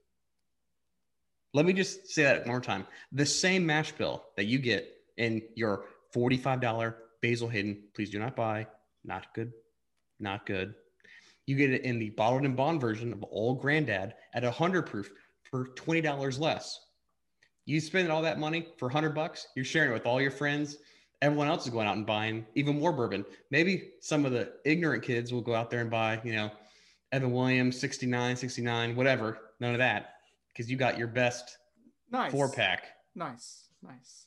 [1.54, 2.84] Let me just say that one more time.
[3.12, 8.34] The same mash bill that you get in your $45 Basil Hayden, please do not
[8.34, 8.66] buy.
[9.04, 9.52] Not good.
[10.18, 10.74] Not good.
[11.46, 15.10] You get it in the bottled and bond version of Old Granddad at 100 proof
[15.44, 16.80] for $20 less.
[17.66, 20.78] You spend all that money for 100 bucks, you're sharing it with all your friends.
[21.22, 23.24] Everyone else is going out and buying even more bourbon.
[23.50, 26.50] Maybe some of the ignorant kids will go out there and buy, you know,
[27.12, 29.38] Evan Williams 69, 69, whatever.
[29.60, 30.13] None of that
[30.54, 31.58] because you got your best
[32.10, 32.30] Nice.
[32.32, 32.84] four pack.
[33.14, 33.68] Nice.
[33.82, 34.26] Nice.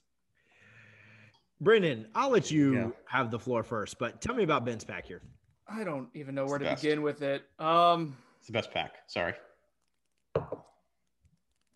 [1.61, 2.89] Brendan, I'll let you Yeah.
[3.07, 5.21] have the floor first, but tell me about Ben's pack here.
[5.67, 6.83] I don't even know where to best.
[6.83, 7.43] begin with it.
[7.59, 8.93] Um, It's the best pack.
[9.07, 9.33] Sorry.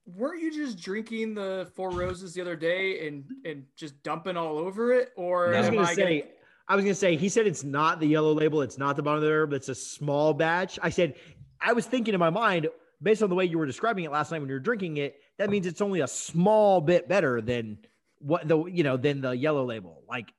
[0.05, 4.57] weren't you just drinking the Four Roses the other day and and just dumping all
[4.57, 5.57] over it, or No.
[5.57, 6.31] I was gonna I say, getting-
[6.67, 9.17] I was gonna say, he said it's not the yellow label, it's not the bottom
[9.17, 10.77] of the herb, it's a small batch.
[10.81, 11.15] I said,
[11.61, 12.67] I was thinking in my mind,
[13.01, 15.15] based on the way you were describing it last night when you were drinking it,
[15.37, 17.77] that means it's only a small bit better than
[18.19, 20.03] what the you know than the yellow label.
[20.07, 20.31] Like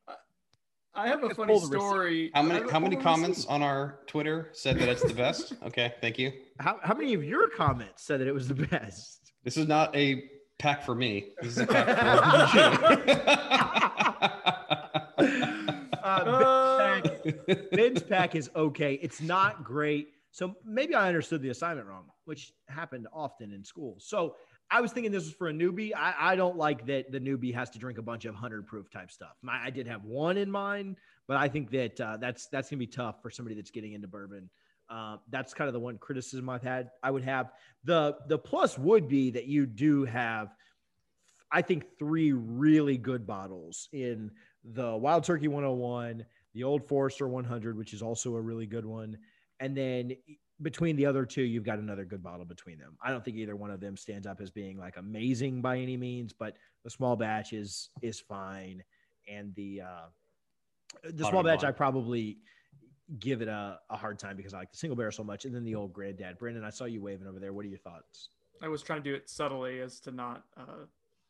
[0.95, 1.73] I have a funny the receipt.
[1.79, 2.31] story.
[2.35, 3.51] How many how many comments receipt.
[3.51, 5.55] on our Twitter said that it's the best?
[5.65, 6.33] Okay, thank you.
[6.59, 9.33] how, how many of your comments said that it was the best?
[9.45, 10.25] This is not a
[10.59, 11.31] pack for me.
[11.41, 11.87] This is a pack
[12.79, 13.03] for
[16.05, 18.95] Uh, Uh, Ben's pack is okay.
[18.95, 20.09] It's not great.
[20.31, 23.97] So maybe I understood the assignment wrong, which happened often in school.
[23.99, 24.37] So
[24.71, 25.93] I was thinking this was for a newbie.
[25.95, 28.91] I, I don't like that the newbie has to drink a bunch of hundred proof
[28.91, 29.37] type stuff.
[29.43, 30.97] My, I did have one in mind,
[31.29, 34.09] but I think that uh, that's that's gonna be tough for somebody that's getting into
[34.09, 34.49] bourbon.
[34.89, 36.91] Uh, that's kind of the one criticism I've had.
[37.03, 37.53] I would have
[37.85, 40.55] the the plus would be that you do have,
[41.51, 44.31] I think, three really good bottles in
[44.65, 49.19] the Wild Turkey 101, the Old Forester 100, which is also a really good one,
[49.61, 50.13] and then
[50.63, 52.97] between the other two, you've got another good bottle between them.
[53.03, 55.97] I don't think either one of them stands up as being like amazing by any
[55.97, 58.83] means, but the small batch is is fine,
[59.29, 60.07] and the uh,
[61.05, 61.65] the small batch.
[61.65, 62.39] I probably
[63.19, 65.55] give it a, a hard time because I like the single barrel so much, and
[65.55, 66.39] then the old granddad.
[66.39, 67.53] Brandon, I saw you waving over there.
[67.53, 68.31] What are your thoughts?
[68.63, 70.87] I was trying to do it subtly as to not uh,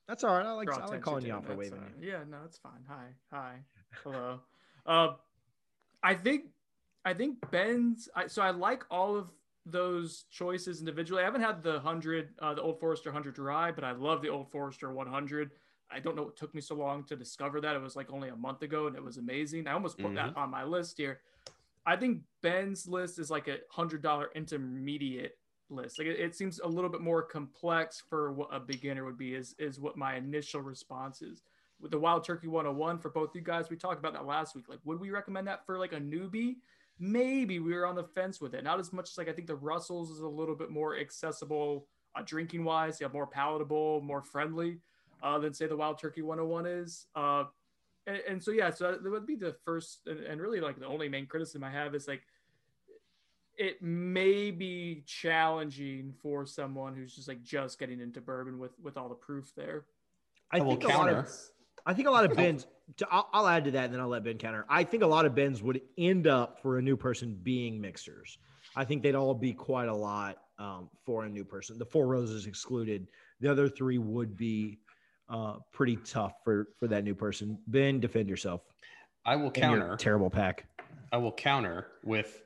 [0.07, 0.47] That's all right.
[0.47, 1.79] I like I like calling you out for waving.
[1.79, 2.01] uh.
[2.01, 2.85] Yeah, no, it's fine.
[2.89, 3.55] Hi, hi,
[4.03, 4.41] hello.
[4.87, 5.15] uh,
[6.03, 6.47] I think,
[7.05, 8.09] I think Ben's.
[8.15, 9.31] I, so I like all of
[9.67, 11.23] those choices individually.
[11.23, 14.29] I haven't had the 100, uh, the Old Forester 100 dry, but I love the
[14.29, 15.51] Old Forester 100.
[15.91, 17.77] I don't know what took me so long to discover that.
[17.77, 19.69] It was like only a month ago and it was amazing.
[19.69, 20.15] I almost put mm-hmm.
[20.17, 21.21] that on my list here.
[21.85, 25.37] I think Ben's list is like a $100 intermediate
[25.69, 25.99] list.
[25.99, 29.35] Like it, it, seems a little bit more complex for what a beginner would be
[29.35, 31.43] is is what my initial response is.
[31.81, 34.69] With the Wild Turkey 101 for both you guys, we talked about that last week.
[34.69, 36.57] Like would we recommend that for like a newbie?
[37.03, 38.63] Maybe we were on the fence with it.
[38.63, 41.89] Not as much as like I think the Russells is a little bit more accessible
[42.15, 44.79] uh, drinking wise, yeah, more palatable, more friendly
[45.23, 47.07] uh, than say the Wild Turkey 101 is.
[47.17, 47.45] Uh,
[48.07, 50.87] and, and, so yeah, so that would be the first and, and really like the
[50.87, 52.23] only main criticism I have is like
[53.57, 58.97] it may be challenging for someone who's just like just getting into bourbon with with
[58.97, 59.87] all the proof there.
[60.53, 61.29] I, I think a lot of
[61.87, 62.67] I think a lot of Bens.
[63.11, 64.65] I'll, I'll, add to that, and then I'll let Ben counter.
[64.69, 68.39] I think a lot of Bens would end up for a new person being mixers.
[68.77, 71.79] I think they'd all be quite a lot um, for a new person.
[71.79, 73.09] The four roses excluded.
[73.41, 74.79] The other three would be
[75.29, 77.59] uh, pretty tough for for that new person.
[77.67, 78.63] Ben, defend yourself.
[79.25, 79.97] I will counter.
[79.97, 80.67] Terrible pack.
[81.13, 82.43] I will counter with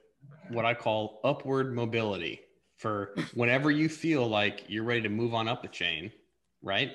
[0.50, 2.40] what I call upward mobility
[2.76, 6.12] for whenever you feel like you're ready to move on up the chain,
[6.62, 6.92] right?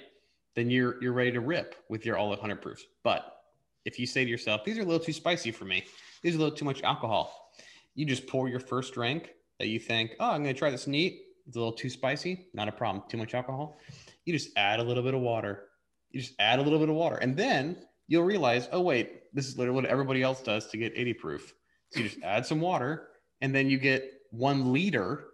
[0.55, 2.83] Then you're you're ready to rip with your olive hundred proofs.
[3.03, 3.37] But
[3.85, 5.85] if you say to yourself, these are a little too spicy for me,
[6.21, 7.51] these are a little too much alcohol,
[7.95, 11.21] you just pour your first drink that you think, oh, I'm gonna try this neat.
[11.47, 13.03] It's a little too spicy, not a problem.
[13.09, 13.77] Too much alcohol.
[14.25, 15.67] You just add a little bit of water.
[16.11, 19.47] You just add a little bit of water, and then you'll realize, oh wait, this
[19.47, 21.53] is literally what everybody else does to get 80 proof.
[21.89, 23.07] So you just add some water,
[23.41, 25.27] and then you get one liter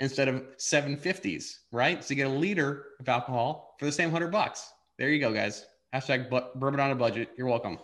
[0.00, 2.02] instead of 750s, right?
[2.02, 4.72] So you get a liter of alcohol for the same 100 bucks.
[4.98, 5.66] There you go, guys.
[5.94, 7.30] Hashtag but, bourbon on a budget.
[7.36, 7.78] You're welcome.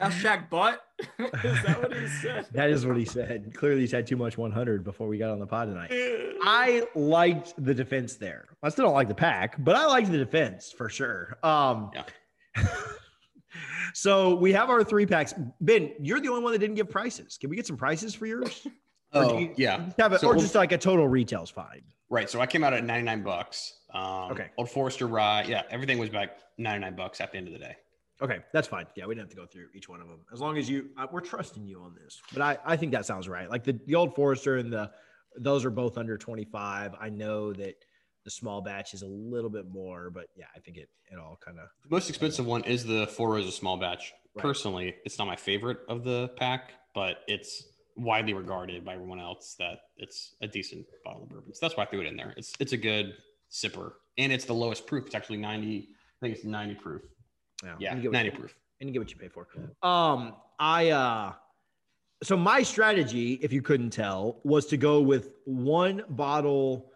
[0.00, 0.82] Hashtag butt.
[1.18, 2.46] is that what he said?
[2.52, 3.54] that is what he said.
[3.54, 5.90] Clearly, he's had too much 100 before we got on the pod tonight.
[6.42, 8.46] I liked the defense there.
[8.62, 11.38] I still don't like the pack, but I liked the defense for sure.
[11.42, 12.66] Um, yeah.
[13.94, 15.34] so we have our three packs.
[15.60, 17.38] Ben, you're the only one that didn't give prices.
[17.38, 18.66] Can we get some prices for yours?
[19.12, 19.90] Oh, you, yeah.
[19.98, 21.82] Have a, so or just like a total retail's fine.
[22.08, 22.28] Right.
[22.30, 23.74] So I came out at 99 bucks.
[23.94, 24.50] Um, okay.
[24.56, 25.44] Old Forester rye.
[25.48, 25.62] Yeah.
[25.70, 27.76] Everything was back 99 bucks at the end of the day.
[28.22, 28.38] Okay.
[28.52, 28.86] That's fine.
[28.94, 29.06] Yeah.
[29.06, 30.20] We didn't have to go through each one of them.
[30.32, 32.20] As long as you, uh, we're trusting you on this.
[32.32, 33.50] But I, I think that sounds right.
[33.50, 34.90] Like the, the Old Forester and the,
[35.38, 36.94] those are both under 25.
[36.98, 37.74] I know that
[38.24, 41.38] the small batch is a little bit more, but yeah, I think it, it all
[41.44, 41.68] kind of.
[41.84, 44.12] The most expensive one is the Four Roses small batch.
[44.34, 44.42] Right.
[44.42, 47.64] Personally, it's not my favorite of the pack, but it's
[47.96, 51.54] widely regarded by everyone else that it's a decent bottle of bourbon.
[51.54, 52.34] So that's why I threw it in there.
[52.36, 53.14] It's it's a good
[53.50, 55.06] sipper, and it's the lowest proof.
[55.06, 55.88] It's actually ninety.
[55.90, 57.02] I think it's ninety proof.
[57.64, 58.54] Yeah, yeah ninety proof.
[58.80, 59.48] And you get what you pay for.
[59.82, 61.32] Um, I uh,
[62.22, 66.92] so my strategy, if you couldn't tell, was to go with one bottle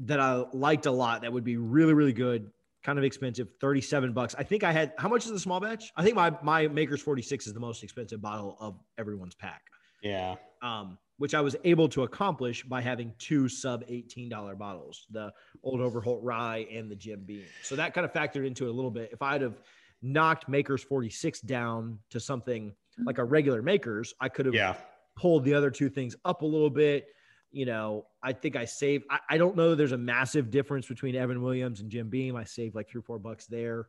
[0.00, 1.22] that I liked a lot.
[1.22, 2.50] That would be really really good.
[2.82, 4.34] Kind of expensive, thirty-seven bucks.
[4.38, 4.94] I think I had.
[4.96, 5.92] How much is the small batch?
[5.96, 9.62] I think my my Maker's forty-six is the most expensive bottle of everyone's pack.
[10.02, 10.36] Yeah.
[10.62, 15.30] Um, which I was able to accomplish by having two sub $18 bottles, the
[15.62, 17.44] Old Overholt Rye and the Jim Beam.
[17.62, 19.10] So that kind of factored into it a little bit.
[19.12, 19.60] If I'd have
[20.00, 22.72] knocked Makers 46 down to something
[23.04, 24.76] like a regular Makers, I could have yeah.
[25.14, 27.08] pulled the other two things up a little bit.
[27.52, 31.16] You know, I think I saved, I, I don't know there's a massive difference between
[31.16, 32.34] Evan Williams and Jim Beam.
[32.34, 33.88] I saved like three or four bucks there.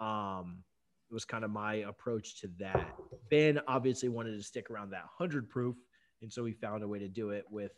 [0.00, 0.64] Um,
[1.12, 2.94] was kind of my approach to that.
[3.30, 5.76] Ben obviously wanted to stick around that 100 proof.
[6.22, 7.72] And so we found a way to do it with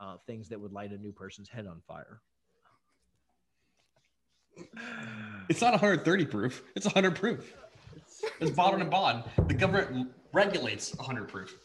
[0.00, 2.20] uh, things that would light a new person's head on fire.
[5.48, 6.62] It's not 130 proof.
[6.74, 7.54] It's 100 proof.
[8.40, 9.24] It's bottled and bond.
[9.46, 11.56] The government regulates 100 proof.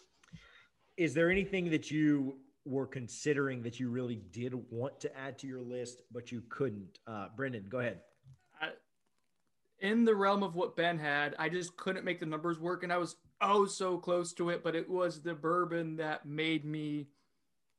[0.97, 5.47] Is there anything that you were considering that you really did want to add to
[5.47, 6.99] your list, but you couldn't?
[7.07, 7.99] Uh, Brendan, go ahead
[9.83, 11.35] in the realm of what Ben had.
[11.37, 14.63] I just couldn't make the numbers work, and I was oh so close to it.
[14.63, 17.09] But it was the bourbon that made me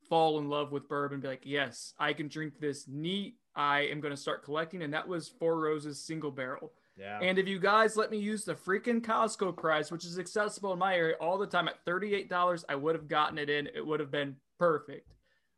[0.07, 1.19] fall in love with bourbon.
[1.19, 3.35] Be like, yes, I can drink this neat.
[3.55, 6.71] I am going to start collecting, and that was Four Roses single barrel.
[6.97, 7.19] Yeah.
[7.21, 10.79] And if you guys let me use the freaking Costco price, which is accessible in
[10.79, 13.67] my area all the time at $38, I would have gotten it in.
[13.75, 15.13] It would have been perfect.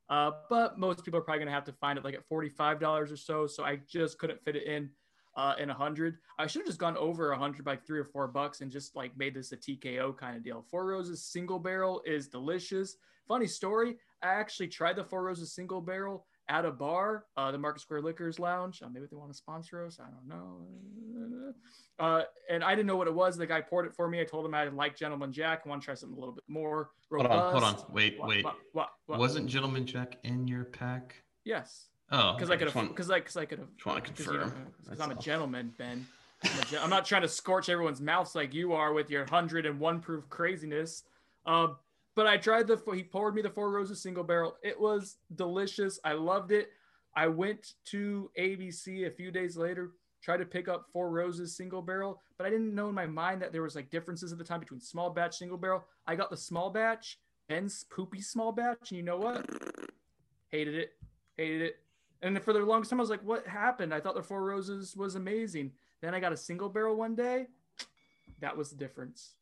[0.10, 3.12] Uh, but most people are probably going to have to find it like at $45
[3.12, 3.46] or so.
[3.46, 4.90] So I just couldn't fit it in
[5.38, 6.18] uh, in a hundred.
[6.40, 8.96] I should have just gone over a hundred by three or four bucks and just
[8.96, 10.66] like made this a TKO kind of deal.
[10.70, 12.98] Four Roses single barrel is delicious.
[13.28, 13.98] Funny story.
[14.24, 18.02] I actually tried the Four Roses single barrel at a bar, uh, the Market Square
[18.02, 18.82] Liquors Lounge.
[18.82, 20.00] Uh, maybe they want to sponsor us.
[20.00, 21.54] I don't know.
[22.00, 23.38] Uh, and I didn't know what it was.
[23.38, 24.22] The guy poured it for me.
[24.22, 25.64] I told him I didn't like Gentleman Jack.
[25.66, 27.32] I want to try something a little bit more robust.
[27.34, 27.94] Hold on, hold on.
[27.94, 28.46] Wait, What, wait.
[28.72, 29.20] what, what?
[29.20, 31.16] Wasn't Gentleman Jack in your pack?
[31.44, 32.56] Yes, Oh, because okay.
[32.56, 32.88] I could have.
[32.90, 33.76] Because I, because I could have.
[33.76, 34.54] just wanna confirm.
[34.84, 36.06] Because I'm a gentleman, Ben.
[36.44, 39.66] I'm, gen- I'm not trying to scorch everyone's mouths like you are with your hundred
[39.66, 41.04] and one proof craziness.
[41.46, 41.70] Uh,
[42.16, 42.82] but I tried the.
[42.94, 44.58] He poured me the Four Roses single barrel.
[44.64, 46.00] It was delicious.
[46.04, 46.70] I loved it.
[47.16, 49.92] I went to ABC a few days later,
[50.22, 53.42] tried to pick up Four Roses single barrel, but I didn't know in my mind
[53.42, 55.84] that there was like differences at the time between small batch single barrel.
[56.06, 59.50] I got the small batch, Ben's poopy small batch, and you know what?
[60.50, 60.92] Hated it.
[61.38, 61.80] Hated it.
[62.22, 63.94] And for the longest time, I was like, what happened?
[63.94, 65.72] I thought the Four Roses was amazing.
[66.02, 67.48] Then I got a single barrel one day.
[68.40, 69.34] That was the difference.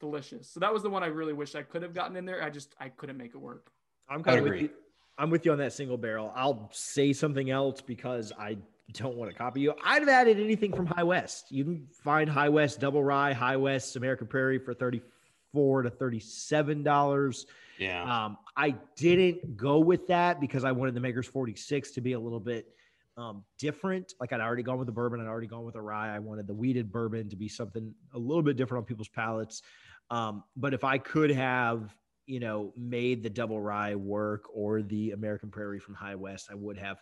[0.00, 0.48] Delicious.
[0.48, 2.42] So that was the one I really wish I could have gotten in there.
[2.42, 3.70] I just I couldn't make it work.
[4.08, 4.70] I'm kind of with you.
[5.16, 6.32] I'm with you on that single barrel.
[6.34, 8.58] I'll say something else because I
[8.92, 9.72] don't want to copy you.
[9.82, 11.46] I'd have added anything from High West.
[11.50, 16.82] You can find High West Double Rye, High West American Prairie for thirty-four to thirty-seven
[16.82, 17.46] dollars.
[17.78, 18.02] Yeah.
[18.02, 22.20] Um, I didn't go with that because I wanted the Maker's 46 to be a
[22.20, 22.68] little bit
[23.16, 24.14] um, different.
[24.20, 26.14] Like I'd already gone with the bourbon, I'd already gone with a rye.
[26.14, 29.62] I wanted the wheated bourbon to be something a little bit different on people's palates.
[30.10, 31.94] Um, but if I could have,
[32.26, 36.54] you know, made the double rye work or the American Prairie from High West, I
[36.54, 37.00] would have.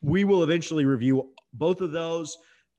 [0.00, 2.36] We will eventually review both of those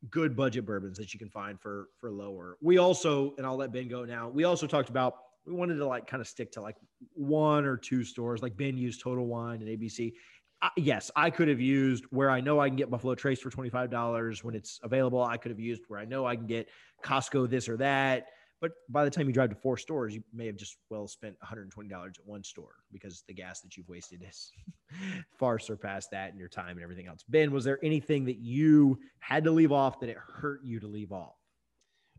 [0.10, 2.58] good budget bourbons that you can find for for lower.
[2.62, 4.30] We also, and I'll let Ben go now.
[4.30, 6.76] We also talked about we wanted to like kind of stick to like
[7.14, 10.14] one or two stores, like Ben used Total Wine and ABC.
[10.62, 13.50] I, yes, I could have used where I know I can get Buffalo Trace for
[13.50, 15.24] twenty five dollars when it's available.
[15.24, 16.70] I could have used where I know I can get
[17.04, 18.28] Costco this or that.
[18.62, 21.36] But by the time you drive to four stores, you may have just well spent
[21.40, 24.52] one hundred and twenty dollars at one store because the gas that you've wasted has
[25.40, 27.24] far surpassed that and your time and everything else.
[27.30, 30.88] Ben, was there anything that you had to leave off that it hurt you to
[30.88, 31.36] leave off?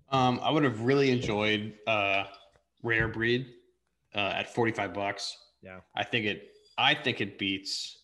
[0.09, 2.25] Um, I would have really enjoyed uh,
[2.83, 3.47] Rare Breed
[4.15, 5.37] uh, at 45 bucks.
[5.63, 5.81] Yeah.
[5.97, 7.99] I think it I think it beats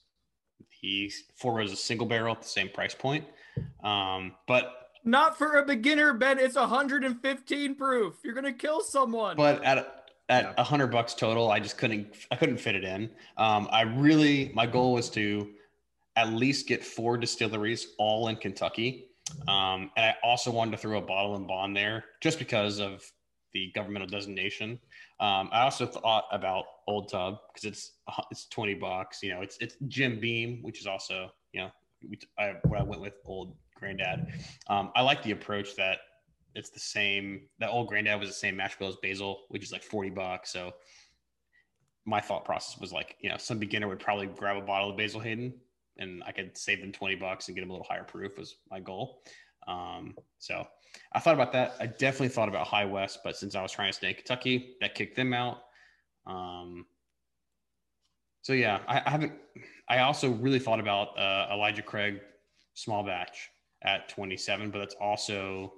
[0.82, 3.24] the Four Roses single barrel at the same price point.
[3.82, 6.38] Um, but Not for a beginner, Ben.
[6.38, 8.14] It's 115 proof.
[8.24, 9.36] You're gonna kill someone.
[9.36, 9.78] but at
[10.28, 10.54] at Yeah.
[10.58, 13.10] a hundred bucks total, I just couldn't I couldn't fit it in.
[13.36, 15.52] Um, I really my goal was to
[16.16, 19.08] at least get four distilleries all in Kentucky.
[19.48, 23.02] Um, and I also wanted to throw a bottled in bond there just because of
[23.52, 24.78] the governmental designation.
[25.20, 27.92] Um, I also thought about Old Tub because it's
[28.30, 29.22] it's twenty bucks.
[29.22, 31.70] You know, it's it's Jim Beam, which is also you know
[32.09, 34.32] we, I, what I went with Old Granddad.
[34.68, 35.98] Um, I like the approach that
[36.54, 37.42] it's the same.
[37.59, 40.50] That Old Granddad was the same mash bill as Basil, which is like forty bucks.
[40.50, 40.72] So
[42.04, 44.96] my thought process was like, you know, some beginner would probably grab a bottle of
[44.96, 45.52] Basil Hayden,
[45.98, 48.56] and I could save them twenty bucks and get them a little higher proof was
[48.70, 49.22] my goal.
[49.66, 50.66] Um, so
[51.12, 51.76] I thought about that.
[51.81, 54.76] I definitely thought about High West, but since I was trying to stay in Kentucky,
[54.81, 55.62] that kicked them out.
[56.26, 56.87] Um,
[58.42, 59.33] so yeah, I, I haven't.
[59.88, 62.20] I also really thought about uh, Elijah Craig
[62.74, 63.50] small batch
[63.83, 65.72] at 27, but that's also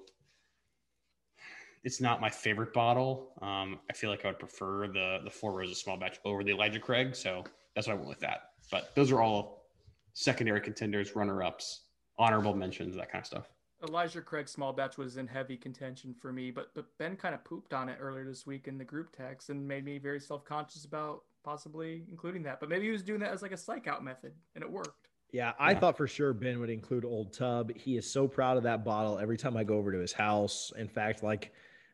[1.84, 3.32] it's not my favorite bottle.
[3.40, 6.50] Um, I feel like I would prefer the the Four Roses small batch over the
[6.50, 8.50] Elijah Craig, so that's why I went with that.
[8.70, 9.68] But those are all
[10.12, 11.82] secondary contenders, runner ups,
[12.18, 13.48] honorable mentions, that kind of stuff.
[13.86, 17.44] Elijah Craig small batch was in heavy contention for me, but but Ben kind of
[17.44, 20.44] pooped on it earlier this week in the group text and made me very self
[20.44, 22.60] conscious about possibly including that.
[22.60, 25.08] But maybe he was doing that as like a psych out method, and it worked.
[25.30, 25.78] Yeah, I Yeah.
[25.80, 27.70] thought for sure Ben would include Old Tub.
[27.76, 30.72] He is so proud of that bottle every time I go over to his house.
[30.76, 31.52] In fact, like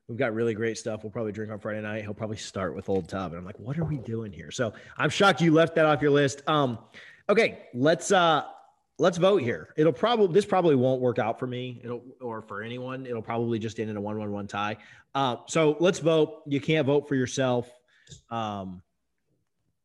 [0.08, 1.02] we've got really great stuff.
[1.02, 2.02] We'll probably drink on Friday night.
[2.02, 3.32] He'll probably start with Old Tub.
[3.32, 4.50] And I'm like, what are we doing here?
[4.50, 6.42] So I'm shocked you left that off your list.
[6.46, 6.78] Um,
[7.28, 8.44] okay, let's uh
[8.98, 9.70] let's vote here.
[9.76, 11.80] It'll probably this probably won't work out for me.
[11.84, 13.06] It'll or for anyone.
[13.06, 14.76] It'll probably just end in a one-one-one tie.
[15.14, 16.42] Uh, so let's vote.
[16.46, 17.70] You can't vote for yourself.
[18.30, 18.82] Um,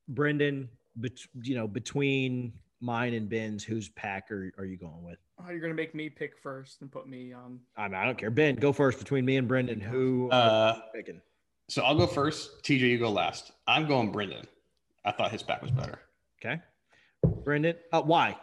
[0.07, 5.17] Brendan, bet, you know, between mine and Ben's, whose pack are, are you going with?
[5.39, 7.59] Oh, you're gonna make me pick first and put me on.
[7.77, 8.29] I mean, I don't care.
[8.31, 9.79] Ben, go first between me and Brendan.
[9.79, 11.21] Who are Uh, you picking?
[11.69, 12.63] so I'll go first.
[12.63, 13.51] TJ, you go last.
[13.67, 14.45] I'm going Brendan.
[15.05, 15.99] I thought his pack was better.
[16.43, 16.59] Okay.
[17.43, 18.35] Brendan, uh, why?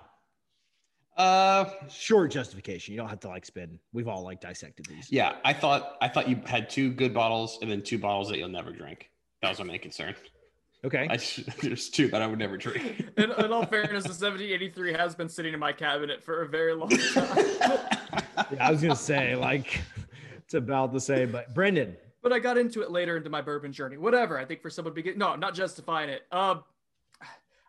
[1.16, 2.92] Uh, Short justification.
[2.92, 3.78] You don't have to like spin.
[3.92, 5.10] We've all like dissected these.
[5.10, 8.38] yeah, I thought I thought you had two good bottles and then two bottles that
[8.38, 9.10] you'll never drink.
[9.42, 10.14] That was my main concern.
[10.84, 11.06] Okay.
[11.10, 13.06] I just, there's two that I would never drink.
[13.16, 16.74] In, in all fairness, the 1783 has been sitting in my cabinet for a very
[16.74, 17.36] long time.
[17.58, 17.80] Yeah,
[18.60, 19.80] I was gonna say like
[20.36, 21.96] it's about the same, but Brendan.
[22.22, 23.96] but I got into it later into my bourbon journey.
[23.96, 24.38] Whatever.
[24.38, 26.22] I think for someone to begin, no, I'm not justifying it.
[26.30, 26.62] Um,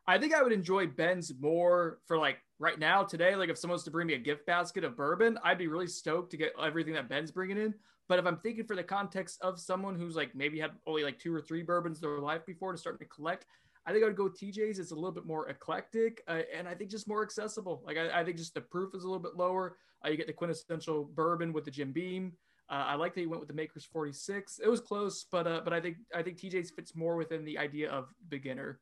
[0.09, 3.35] I think I would enjoy Ben's more for like right now today.
[3.35, 5.87] Like if someone was to bring me a gift basket of bourbon, I'd be really
[5.87, 7.73] stoked to get everything that Ben's bringing in.
[8.07, 11.19] But if I'm thinking for the context of someone who's like maybe had only like
[11.19, 13.45] two or three bourbons their life before to start to collect,
[13.85, 14.79] I think I would go TJ's.
[14.79, 17.83] It's a little bit more eclectic uh, and I think just more accessible.
[17.85, 19.75] Like I, I, think just the proof is a little bit lower.
[20.05, 22.31] Uh, you get the quintessential bourbon with the Jim Beam.
[22.69, 24.59] Uh, I like that you went with the Maker's 46.
[24.63, 27.57] It was close, but uh, but I think I think TJ's fits more within the
[27.57, 28.79] idea of beginner.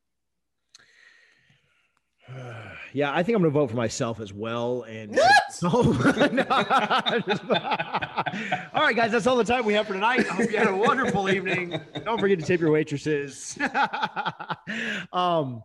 [2.94, 4.84] yeah, I think I'm going to vote for myself as well.
[4.84, 5.18] And
[5.52, 5.84] so, all
[8.82, 10.26] right, guys, that's all the time we have for tonight.
[10.30, 11.80] I hope you had a wonderful evening.
[12.04, 13.58] Don't forget to tip your waitresses.
[15.14, 15.64] um,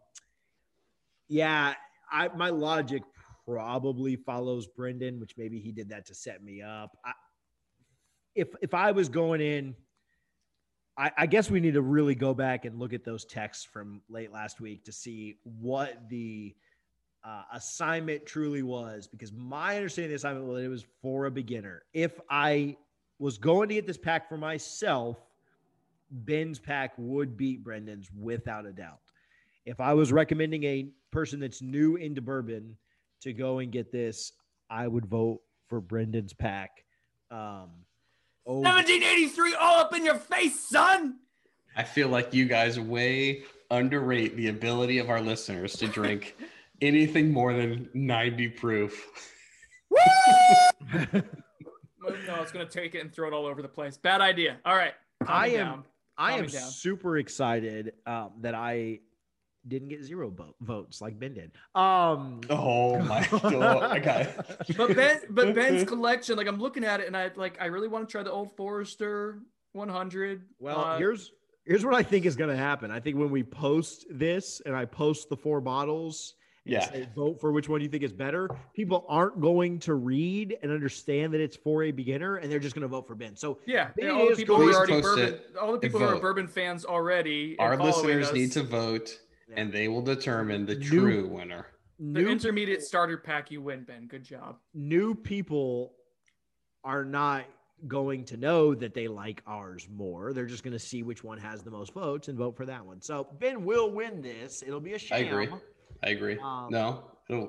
[1.28, 1.74] yeah,
[2.10, 3.02] I my logic
[3.46, 6.96] probably follows Brendan, which maybe he did that to set me up.
[7.04, 7.12] I,
[8.34, 9.74] if if I was going in.
[11.00, 14.02] I, I guess we need to really go back and look at those texts from
[14.10, 16.54] late last week to see what the
[17.24, 19.06] uh, assignment truly was.
[19.06, 21.84] Because my understanding of the assignment was it was for a beginner.
[21.94, 22.76] If I
[23.18, 25.16] was going to get this pack for myself,
[26.10, 29.00] Ben's pack would beat Brendan's without a doubt.
[29.64, 32.76] If I was recommending a person that's new into bourbon
[33.22, 34.32] to go and get this,
[34.68, 36.84] I would vote for Brendan's pack.
[37.30, 37.70] Um,
[38.44, 41.16] 1783 all up in your face, son.
[41.76, 46.36] I feel like you guys way underrate the ability of our listeners to drink
[46.80, 49.08] anything more than 90 proof.
[50.92, 51.22] no,
[52.40, 53.96] it's gonna take it and throw it all over the place.
[53.96, 54.58] Bad idea.
[54.64, 54.94] All right.
[55.26, 55.84] I am down.
[56.16, 56.62] I am down.
[56.62, 59.00] super excited um, that I
[59.66, 61.52] didn't get zero votes like Ben did.
[61.74, 64.76] Um, oh my god, I got it.
[64.76, 67.88] But Ben, but Ben's collection, like I'm looking at it, and I like I really
[67.88, 69.40] want to try the Old Forester
[69.72, 70.42] 100.
[70.58, 71.32] Well, uh, here's
[71.64, 72.90] here's what I think is going to happen.
[72.90, 76.34] I think when we post this and I post the four bottles.
[76.66, 76.90] Yeah.
[76.90, 78.48] Say, vote for which one you think is better.
[78.74, 82.74] People aren't going to read and understand that it's for a beginner, and they're just
[82.74, 83.34] going to vote for Ben.
[83.34, 86.20] So yeah, yeah all the people who are already bourbon, all the people who are
[86.20, 87.56] bourbon fans already.
[87.58, 88.34] Our listeners us.
[88.34, 89.18] need to vote
[89.56, 91.66] and they will determine the true new, winner.
[91.98, 94.06] The intermediate starter pack you win, Ben.
[94.06, 94.56] Good job.
[94.74, 95.92] New people
[96.82, 97.44] are not
[97.86, 100.32] going to know that they like ours more.
[100.32, 102.84] They're just going to see which one has the most votes and vote for that
[102.84, 103.00] one.
[103.00, 104.62] So Ben will win this.
[104.66, 105.26] It'll be a shame.
[105.26, 105.48] I agree.
[106.02, 106.38] I agree.
[106.42, 107.04] Um, no,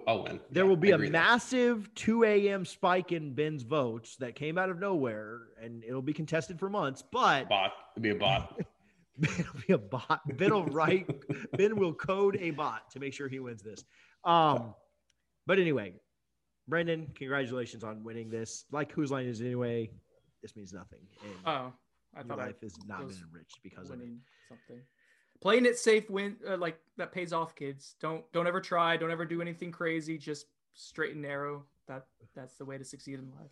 [0.08, 0.40] I'll win.
[0.52, 1.96] There yeah, will be a massive that.
[1.96, 2.66] 2 a.m.
[2.66, 7.04] spike in Ben's votes that came out of nowhere, and it'll be contested for months.
[7.12, 8.60] But bot, it'll be a bot.
[9.40, 10.22] It'll be a bot.
[10.38, 11.08] Ben will write.
[11.58, 13.84] ben will code a bot to make sure he wins this.
[14.24, 14.74] Um,
[15.46, 15.94] but anyway,
[16.68, 18.66] Brendan, congratulations on winning this.
[18.72, 19.92] Like whose line is anyway?
[20.42, 21.00] This means nothing.
[21.24, 21.74] And oh,
[22.18, 24.10] I thought life has not been enriched because of it.
[24.50, 24.82] Something.
[25.42, 27.96] Playing it safe, win uh, like that pays off, kids.
[28.00, 28.98] Don't don't ever try.
[28.98, 30.18] Don't ever do anything crazy.
[30.18, 31.66] Just straight and narrow.
[31.88, 32.06] That
[32.36, 33.52] that's the way to succeed in life.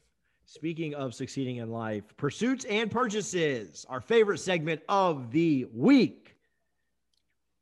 [0.50, 6.38] Speaking of succeeding in life, pursuits and purchases, our favorite segment of the week.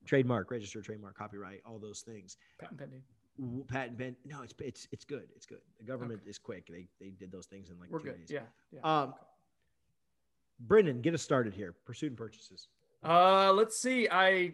[0.05, 2.37] Trademark, register, trademark, copyright, all those things.
[2.57, 3.01] Patent pending.
[3.67, 4.15] Patent pending.
[4.25, 5.27] No, it's it's it's good.
[5.35, 5.59] It's good.
[5.79, 6.29] The government okay.
[6.29, 6.67] is quick.
[6.67, 8.19] They they did those things in like We're two good.
[8.19, 8.31] days.
[8.31, 8.39] Yeah.
[8.71, 8.79] yeah.
[8.79, 9.17] Um, okay.
[10.61, 11.75] Brendan, get us started here.
[11.85, 12.69] Pursuit and purchases.
[13.03, 14.07] Uh, let's see.
[14.09, 14.53] I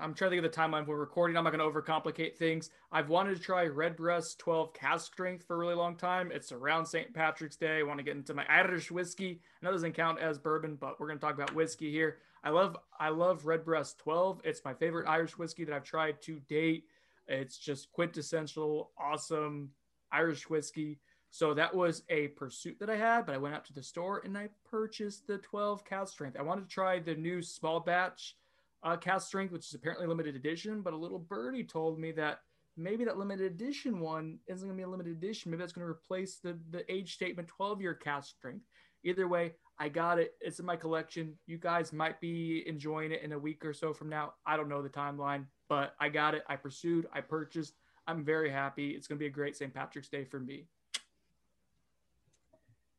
[0.00, 1.36] I'm trying to think of the timeline we're recording.
[1.36, 2.70] I'm not going to overcomplicate things.
[2.92, 6.30] I've wanted to try Redbreast 12 cask strength for a really long time.
[6.32, 7.12] It's around St.
[7.12, 7.80] Patrick's Day.
[7.80, 9.40] I want to get into my Irish whiskey.
[9.60, 12.18] I know doesn't count as bourbon, but we're going to talk about whiskey here.
[12.44, 14.42] I love I love Redbreast 12.
[14.44, 16.84] It's my favorite Irish whiskey that I've tried to date.
[17.26, 19.70] It's just quintessential, awesome
[20.12, 21.00] Irish whiskey.
[21.30, 24.22] So that was a pursuit that I had, but I went out to the store
[24.24, 26.38] and I purchased the 12 cask strength.
[26.38, 28.36] I wanted to try the new small batch
[28.82, 30.82] uh, cask strength, which is apparently limited edition.
[30.82, 32.40] But a little birdie told me that
[32.76, 35.50] maybe that limited edition one isn't going to be a limited edition.
[35.50, 38.64] Maybe that's going to replace the the age statement 12 year cask strength.
[39.04, 40.34] Either way, I got it.
[40.40, 41.34] It's in my collection.
[41.46, 44.34] You guys might be enjoying it in a week or so from now.
[44.44, 46.42] I don't know the timeline, but I got it.
[46.48, 47.06] I pursued.
[47.12, 47.74] I purchased.
[48.08, 48.90] I'm very happy.
[48.90, 49.72] It's going to be a great St.
[49.72, 50.66] Patrick's Day for me.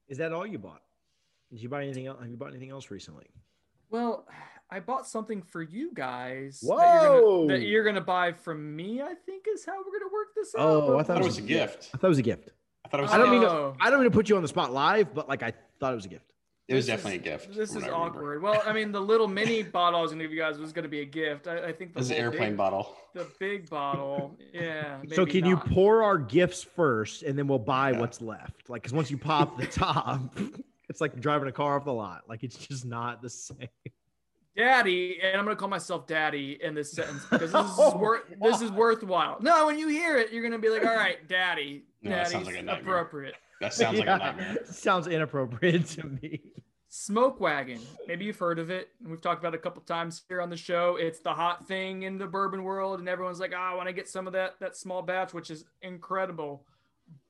[0.08, 0.82] Is that all you bought?
[1.52, 2.20] Did you buy anything else?
[2.20, 3.26] Have you bought anything else recently?
[3.90, 4.26] Well,
[4.72, 6.60] I bought something for you guys.
[6.62, 6.78] Whoa!
[6.78, 9.02] That you're, gonna, that you're gonna buy from me.
[9.02, 10.62] I think is how we're gonna work this out.
[10.62, 11.90] Oh, I thought it was a gift.
[11.94, 12.50] I thought it was a gift.
[12.86, 13.12] I thought it was.
[13.12, 13.74] I don't mean to.
[13.80, 15.96] I don't mean to put you on the spot live, but like I thought it
[15.96, 16.34] was a gift.
[16.70, 17.56] It was definitely is, a gift.
[17.56, 18.44] This is awkward.
[18.44, 20.88] Well, I mean, the little mini bottle I was gonna give you guys was gonna
[20.88, 21.48] be a gift.
[21.48, 22.96] I, I think the an airplane big, bottle.
[23.16, 24.98] The big bottle, yeah.
[25.14, 25.50] So can not.
[25.50, 28.00] you pour our gifts first, and then we'll buy yeah.
[28.00, 28.70] what's left?
[28.70, 30.38] Like, because once you pop the top,
[30.90, 32.26] it's like driving a car off the lot.
[32.30, 33.68] Like it's just not the same.
[34.56, 38.24] Daddy, and I'm gonna call myself Daddy in this sentence because this is Oh, worth
[38.42, 39.38] this is worthwhile.
[39.42, 42.32] No, when you hear it, you're gonna be like, all right, Daddy, No, that Daddy's
[42.32, 43.36] sounds like appropriate.
[43.62, 44.58] That sounds like a nightmare.
[44.66, 46.42] Sounds inappropriate to me.
[46.92, 47.80] Smoke wagon.
[48.08, 48.90] Maybe you've heard of it.
[49.06, 50.96] We've talked about it a couple times here on the show.
[50.96, 53.94] It's the hot thing in the bourbon world, and everyone's like, oh, I want to
[53.94, 56.66] get some of that that small batch, which is incredible.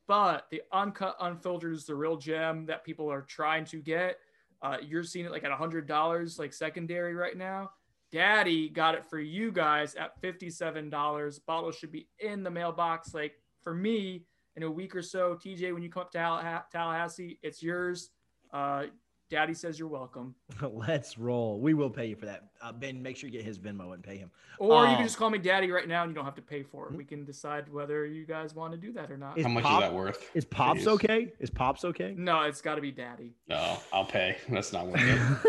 [0.08, 4.18] But the uncut, unfiltered is the real gem that people are trying to get.
[4.62, 7.72] Uh, you're seeing it like at hundred dollars, like secondary right now.
[8.12, 11.40] Daddy got it for you guys at fifty-seven dollars.
[11.40, 13.14] Bottle should be in the mailbox.
[13.14, 13.34] Like
[13.64, 14.24] for me,
[14.56, 18.10] in a week or so, TJ, when you come up to Tallahassee, it's yours.
[18.52, 18.86] Uh,
[19.30, 20.34] Daddy says you're welcome.
[20.62, 21.60] Let's roll.
[21.60, 22.46] We will pay you for that.
[22.62, 24.32] Uh, ben, make sure you get his Venmo and pay him.
[24.58, 26.42] Or you Um, can just call me daddy right now and you don't have to
[26.42, 26.96] pay for it.
[26.96, 29.38] We can decide whether you guys want to do that or not.
[29.38, 30.30] Is How much Pop- is that worth?
[30.34, 30.88] Is Pops Jeez.
[30.88, 31.32] okay?
[31.40, 32.16] Is Pops okay?
[32.18, 33.34] No, it's got to be daddy.
[33.48, 34.38] No, I'll pay.
[34.50, 35.46] That's not worth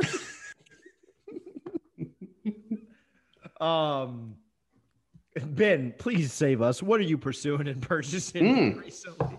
[1.26, 1.40] it.
[3.62, 4.34] um,
[5.42, 6.82] Ben, please save us.
[6.82, 8.80] What are you pursuing and purchasing Mm.
[8.82, 9.38] recently?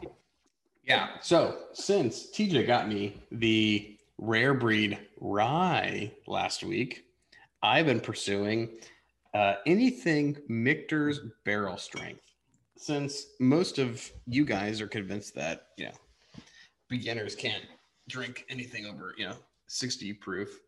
[0.84, 1.10] Yeah.
[1.22, 7.06] So since TJ got me the rare breed rye last week,
[7.62, 8.70] I've been pursuing
[9.34, 12.22] uh, anything Michter's barrel strength.
[12.78, 15.92] Since most of you guys are convinced that you know
[16.90, 17.64] beginners can't
[18.08, 19.36] drink anything over you know
[19.68, 20.60] 60 proof,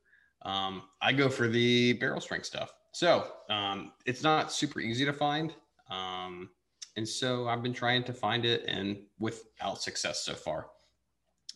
[0.43, 2.73] um, I go for the barrel strength stuff.
[2.91, 5.53] So um, it's not super easy to find.
[5.89, 6.49] Um,
[6.95, 10.67] and so I've been trying to find it and without success so far.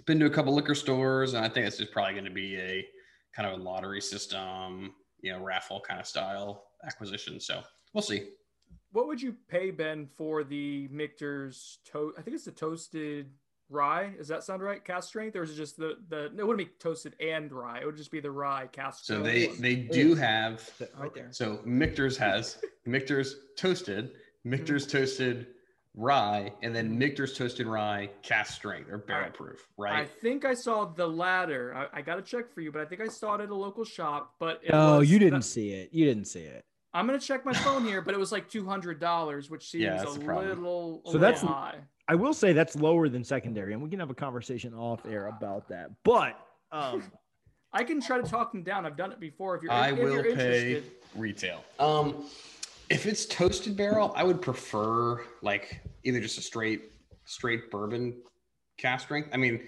[0.05, 2.55] Been to a couple liquor stores, and I think it's just probably going to be
[2.57, 2.85] a
[3.35, 7.39] kind of a lottery system, you know, raffle kind of style acquisition.
[7.39, 7.61] So
[7.93, 8.29] we'll see.
[8.91, 12.13] What would you pay Ben for the Michter's to?
[12.17, 13.29] I think it's the toasted
[13.69, 14.13] rye.
[14.17, 14.83] Does that sound right?
[14.83, 16.29] cask strength, or is it just the the?
[16.33, 17.79] No, it wouldn't be toasted and rye.
[17.79, 19.05] It would just be the rye cask.
[19.05, 19.61] So they one.
[19.61, 21.27] they do have Right there.
[21.31, 24.11] so Michter's has Michter's toasted,
[24.43, 24.97] Michter's mm-hmm.
[24.99, 25.47] toasted
[25.97, 29.93] rye, and then Michter's toasted rye cask strength or barrel proof, right?
[29.99, 31.73] I think I saw the latter.
[31.75, 33.55] I, I got to check for you, but I think I saw it at a
[33.55, 34.35] local shop.
[34.39, 35.89] But it Oh, was you didn't see it.
[35.91, 36.63] You didn't see it.
[36.93, 39.83] I'm gonna check my phone here, but it was like two hundred dollars, which seems
[39.83, 40.47] Yeah, a the problem.
[40.63, 41.75] little, a So little that's- high.
[42.09, 45.27] I will say that's lower than secondary, and we can have a conversation off air
[45.27, 45.89] about that.
[46.05, 46.39] But
[46.71, 47.03] um,
[47.73, 48.85] I can try to talk them down.
[48.85, 49.57] I've done it before.
[49.57, 50.29] If you're, I if will you're pay
[50.75, 50.83] interested.
[51.15, 51.65] retail.
[51.79, 52.23] Um,
[52.89, 56.91] if it's toasted barrel, I would prefer like either just a straight
[57.25, 58.21] straight bourbon
[58.77, 59.29] cask strength.
[59.33, 59.61] I mean,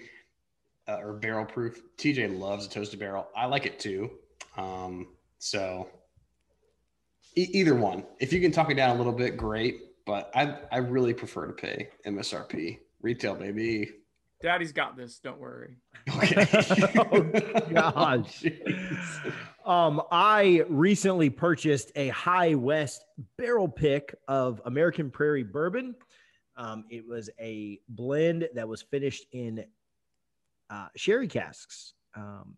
[0.88, 1.80] uh, or barrel proof.
[1.98, 3.28] TJ loves a toasted barrel.
[3.36, 4.10] I like it too.
[4.56, 5.08] Um,
[5.38, 5.88] so
[7.36, 8.04] e- either one.
[8.18, 9.82] If you can talk me down a little bit, great.
[10.06, 13.90] But I I really prefer to pay MSRP retail, baby.
[14.42, 15.18] Daddy's got this.
[15.18, 15.76] Don't worry.
[16.16, 16.46] Okay.
[17.12, 18.44] Oh, gosh.
[19.66, 23.04] Um, I recently purchased a High West
[23.36, 25.94] barrel pick of American Prairie Bourbon.
[26.60, 29.64] Um, it was a blend that was finished in
[30.68, 32.56] uh, sherry casks, um,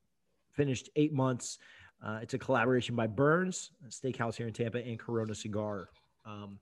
[0.53, 1.59] finished eight months.
[2.05, 5.89] Uh, it's a collaboration by Bern's, steakhouse here in Tampa, and Corona Cigar.
[6.27, 6.59] Um,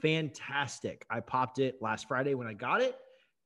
[0.00, 1.04] fantastic.
[1.10, 2.96] I popped it last Friday when I got it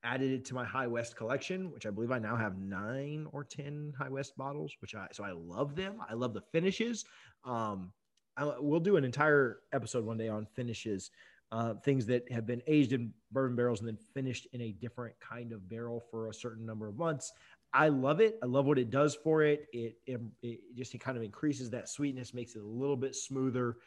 [0.03, 3.43] added it to my High West collection, which I believe I now have nine or
[3.43, 4.75] ten High West bottles.
[4.79, 5.97] Which I so I love them.
[6.09, 7.05] I love the finishes.
[7.43, 7.91] Um,
[8.37, 11.11] I, we'll do an entire episode one day on finishes,
[11.51, 15.15] uh, things that have been aged in bourbon barrels and then finished in a different
[15.19, 17.33] kind of barrel for a certain number of months.
[17.73, 18.37] I love it.
[18.43, 19.67] I love what it does for it.
[19.71, 23.15] It, it, it just it kind of increases that sweetness, makes it a little bit
[23.15, 23.77] smoother.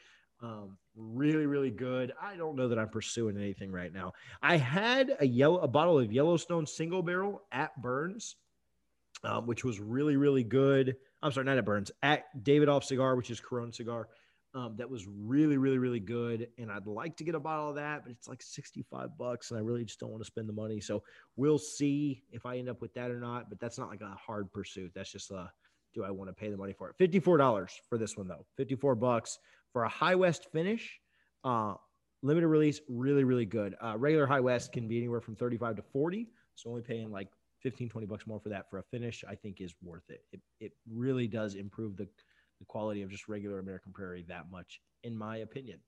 [0.43, 2.13] Um, really, really good.
[2.21, 4.13] I don't know that I'm pursuing anything right now.
[4.43, 8.37] I had a yellow a bottle of Yellowstone single barrel at Bern's,
[9.23, 10.97] um, which was really really good.
[11.23, 14.09] I'm sorry, not at Bern's, at Davidoff Cigar, which is Corona Cigar.
[14.55, 17.75] Um, that was really really really good, and I'd like to get a bottle of
[17.75, 20.53] that, but it's like 65 bucks, and I really just don't want to spend the
[20.53, 20.81] money.
[20.81, 21.03] So
[21.35, 23.49] we'll see if I end up with that or not.
[23.49, 24.93] But that's not like a hard pursuit.
[24.95, 25.51] That's just a
[25.95, 26.99] do I want to pay the money for it?
[26.99, 28.45] $54 for this one though.
[28.57, 29.39] 54 bucks
[29.73, 30.99] for a high west finish.
[31.45, 31.75] Uh,
[32.23, 33.77] limited release, really, really good.
[33.81, 36.29] Uh, regular high west can be anywhere from 35 to 40.
[36.57, 37.29] So only paying like
[37.63, 40.23] 15, 20 bucks more for that for a finish, I think is worth it.
[40.33, 42.09] It, it really does improve the,
[42.65, 45.79] the quality of just regular American Prairie that much, in my opinion.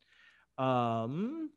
[0.59, 1.51] Um,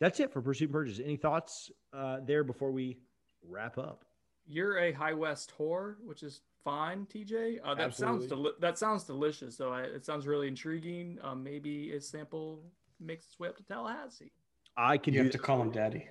[0.00, 1.00] that's it for Pursuit and Purchase.
[1.02, 2.98] Any thoughts uh, there before we
[3.42, 4.04] wrap up?
[4.46, 7.58] You're a High West whore, which is fine, TJ.
[7.64, 9.56] Uh, that sounds deli- that sounds delicious.
[9.56, 11.18] So I, it sounds really intriguing.
[11.22, 12.62] Um, maybe a sample
[13.00, 14.32] makes its way up to Tallahassee.
[14.76, 16.06] I can You do have to call him daddy.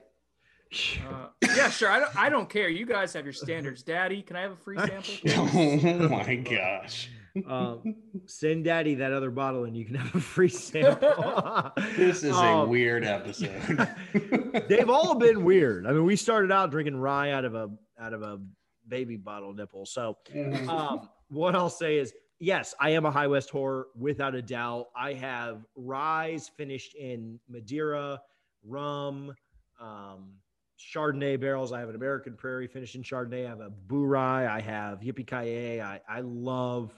[1.09, 1.89] Uh, yeah, sure.
[1.89, 2.67] I don't, I don't care.
[2.67, 3.83] You guys have your standards.
[3.83, 5.13] Daddy, can I have a free sample?
[5.21, 5.85] please?
[5.85, 7.09] Oh my gosh.
[7.47, 11.71] Um, send daddy that other bottle and you can have a free sample.
[11.97, 13.87] this is a Um, weird episode.
[14.67, 15.85] They've all been weird.
[15.85, 17.69] I mean, we started out drinking rye out of a
[17.99, 18.39] out of a
[18.87, 19.85] baby bottle nipple.
[19.85, 20.67] So Mhm.
[20.67, 24.85] um, what I'll say is, yes, I am a High West whore without a doubt.
[24.95, 28.21] I have ryes finished in Madeira,
[28.63, 29.33] rum,
[29.79, 30.33] um,
[30.79, 31.71] Chardonnay barrels.
[31.73, 33.45] I have an American Prairie finished in Chardonnay.
[33.45, 34.47] I have a Bourye.
[34.47, 36.97] I have Yippee Ki I I love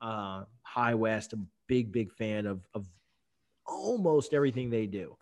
[0.00, 1.32] uh, High West.
[1.32, 2.86] I'm a big, big fan of of
[3.66, 5.16] almost everything they do.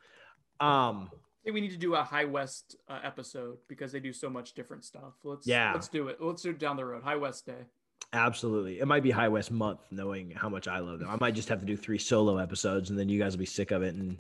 [0.61, 4.13] Um, I think we need to do a High West uh, episode because they do
[4.13, 5.15] so much different stuff.
[5.23, 5.73] Let's Yeah.
[5.73, 6.19] let's do it.
[6.21, 7.03] Let's do it down the road.
[7.03, 7.65] High West Day.
[8.13, 8.81] Absolutely.
[8.81, 11.11] It might be High West month, knowing how much I love them.
[11.11, 13.47] I might just have to do three solo episodes and then you guys will be
[13.47, 13.95] sick of it.
[13.95, 14.19] And,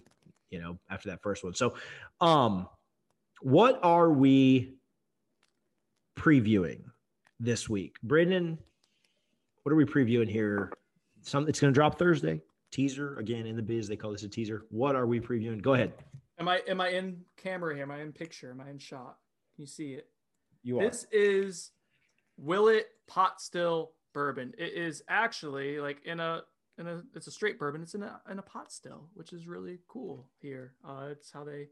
[0.50, 1.54] you know, after that first one.
[1.54, 1.74] So,
[2.20, 2.68] um,
[3.40, 4.74] what are we
[6.18, 6.82] previewing
[7.40, 7.96] this week?
[8.02, 8.58] Brendan,
[9.68, 10.72] what are we previewing here?
[11.20, 12.40] Some it's going to drop Thursday.
[12.70, 13.86] Teaser again in the biz.
[13.86, 14.64] They call this a teaser.
[14.70, 15.60] What are we previewing?
[15.60, 15.92] Go ahead.
[16.38, 17.82] Am I am I in camera here?
[17.82, 18.50] Am I in picture?
[18.50, 19.18] Am I in shot?
[19.54, 20.06] Can you see it?
[20.62, 20.88] You are.
[20.88, 21.72] This is
[22.38, 24.54] Willett Pot Still Bourbon.
[24.56, 26.44] It is actually like in a
[26.78, 27.82] in a it's a straight bourbon.
[27.82, 30.72] It's in a in a pot still, which is really cool here.
[30.82, 31.68] Uh, it's how they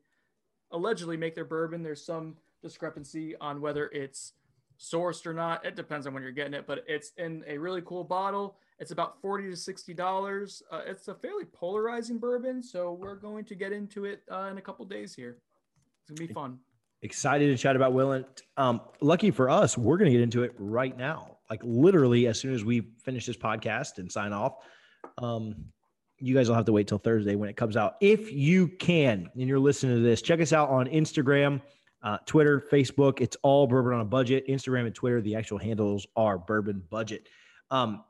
[0.70, 1.82] allegedly make their bourbon.
[1.82, 4.34] There's some discrepancy on whether it's
[4.78, 5.64] sourced or not.
[5.64, 8.56] It depends on when you're getting it, but it's in a really cool bottle.
[8.78, 10.62] It's about forty to sixty dollars.
[10.70, 14.58] Uh, it's a fairly polarizing bourbon, so we're going to get into it uh, in
[14.58, 15.38] a couple days here.
[16.02, 16.58] It's gonna be fun.
[17.02, 18.42] excited to chat about Willett.
[18.56, 21.38] Um, lucky for us, we're to get into it right now.
[21.48, 24.54] Like literally, as soon as we finish this podcast and sign off,
[25.18, 25.54] um,
[26.18, 27.96] you guys will have to wait till Thursday when it comes out.
[28.00, 31.60] If you can, and you're listening to this, check us out on Instagram,
[32.02, 33.20] uh, Twitter, Facebook.
[33.20, 34.46] It's all Bourbon on a Budget.
[34.48, 37.28] Instagram and Twitter, the actual handles are Bourbon Budget.
[37.70, 38.04] Um,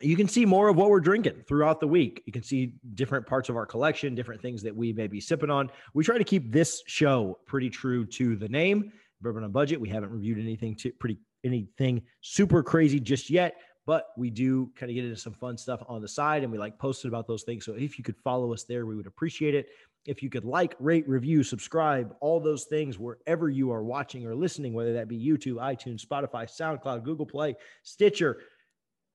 [0.00, 2.22] you can see more of what we're drinking throughout the week.
[2.26, 5.50] You can see different parts of our collection, different things that we may be sipping
[5.50, 5.70] on.
[5.94, 9.80] We try to keep this show pretty true to the name, Bourbon on Budget.
[9.80, 13.56] We haven't reviewed anything too pretty anything super crazy just yet,
[13.86, 16.58] but we do kind of get into some fun stuff on the side and we
[16.58, 17.64] like posted about those things.
[17.64, 19.68] So if you could follow us there, we would appreciate it.
[20.06, 24.34] If you could like, rate, review, subscribe, all those things wherever you are watching or
[24.34, 28.38] listening, whether that be YouTube, iTunes, Spotify, SoundCloud, Google Play, Stitcher,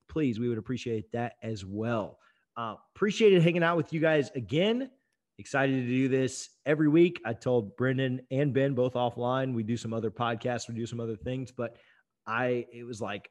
[0.08, 2.18] please, we would appreciate that as well.
[2.56, 4.90] Uh, appreciated hanging out with you guys again.
[5.38, 7.20] Excited to do this every week.
[7.24, 9.54] I told Brendan and Ben both offline.
[9.54, 11.76] We do some other podcasts, we do some other things, but
[12.26, 13.30] I it was like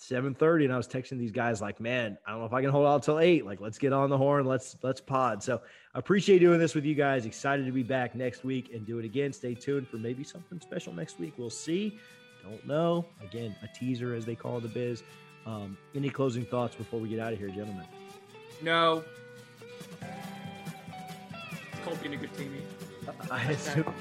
[0.00, 2.70] 7:30 and I was texting these guys like, "Man, I don't know if I can
[2.70, 3.44] hold out till 8.
[3.44, 5.60] Like, let's get on the horn, let's let's pod." So,
[5.94, 7.26] I appreciate doing this with you guys.
[7.26, 9.32] Excited to be back next week and do it again.
[9.32, 11.34] Stay tuned for maybe something special next week.
[11.36, 11.98] We'll see.
[12.42, 13.04] Don't know.
[13.22, 15.02] Again, a teaser as they call the biz.
[15.46, 17.84] Um, any closing thoughts before we get out of here, gentlemen?
[18.62, 19.04] No.
[20.00, 22.62] It's called being a good teammate.
[23.30, 23.92] I assume,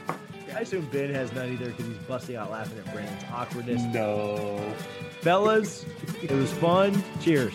[0.56, 3.82] I assume Ben has none either because he's busting out laughing at Brandon's awkwardness.
[3.94, 4.60] no.
[5.22, 5.86] Fellas,
[6.22, 7.04] it was fun.
[7.22, 7.54] Cheers.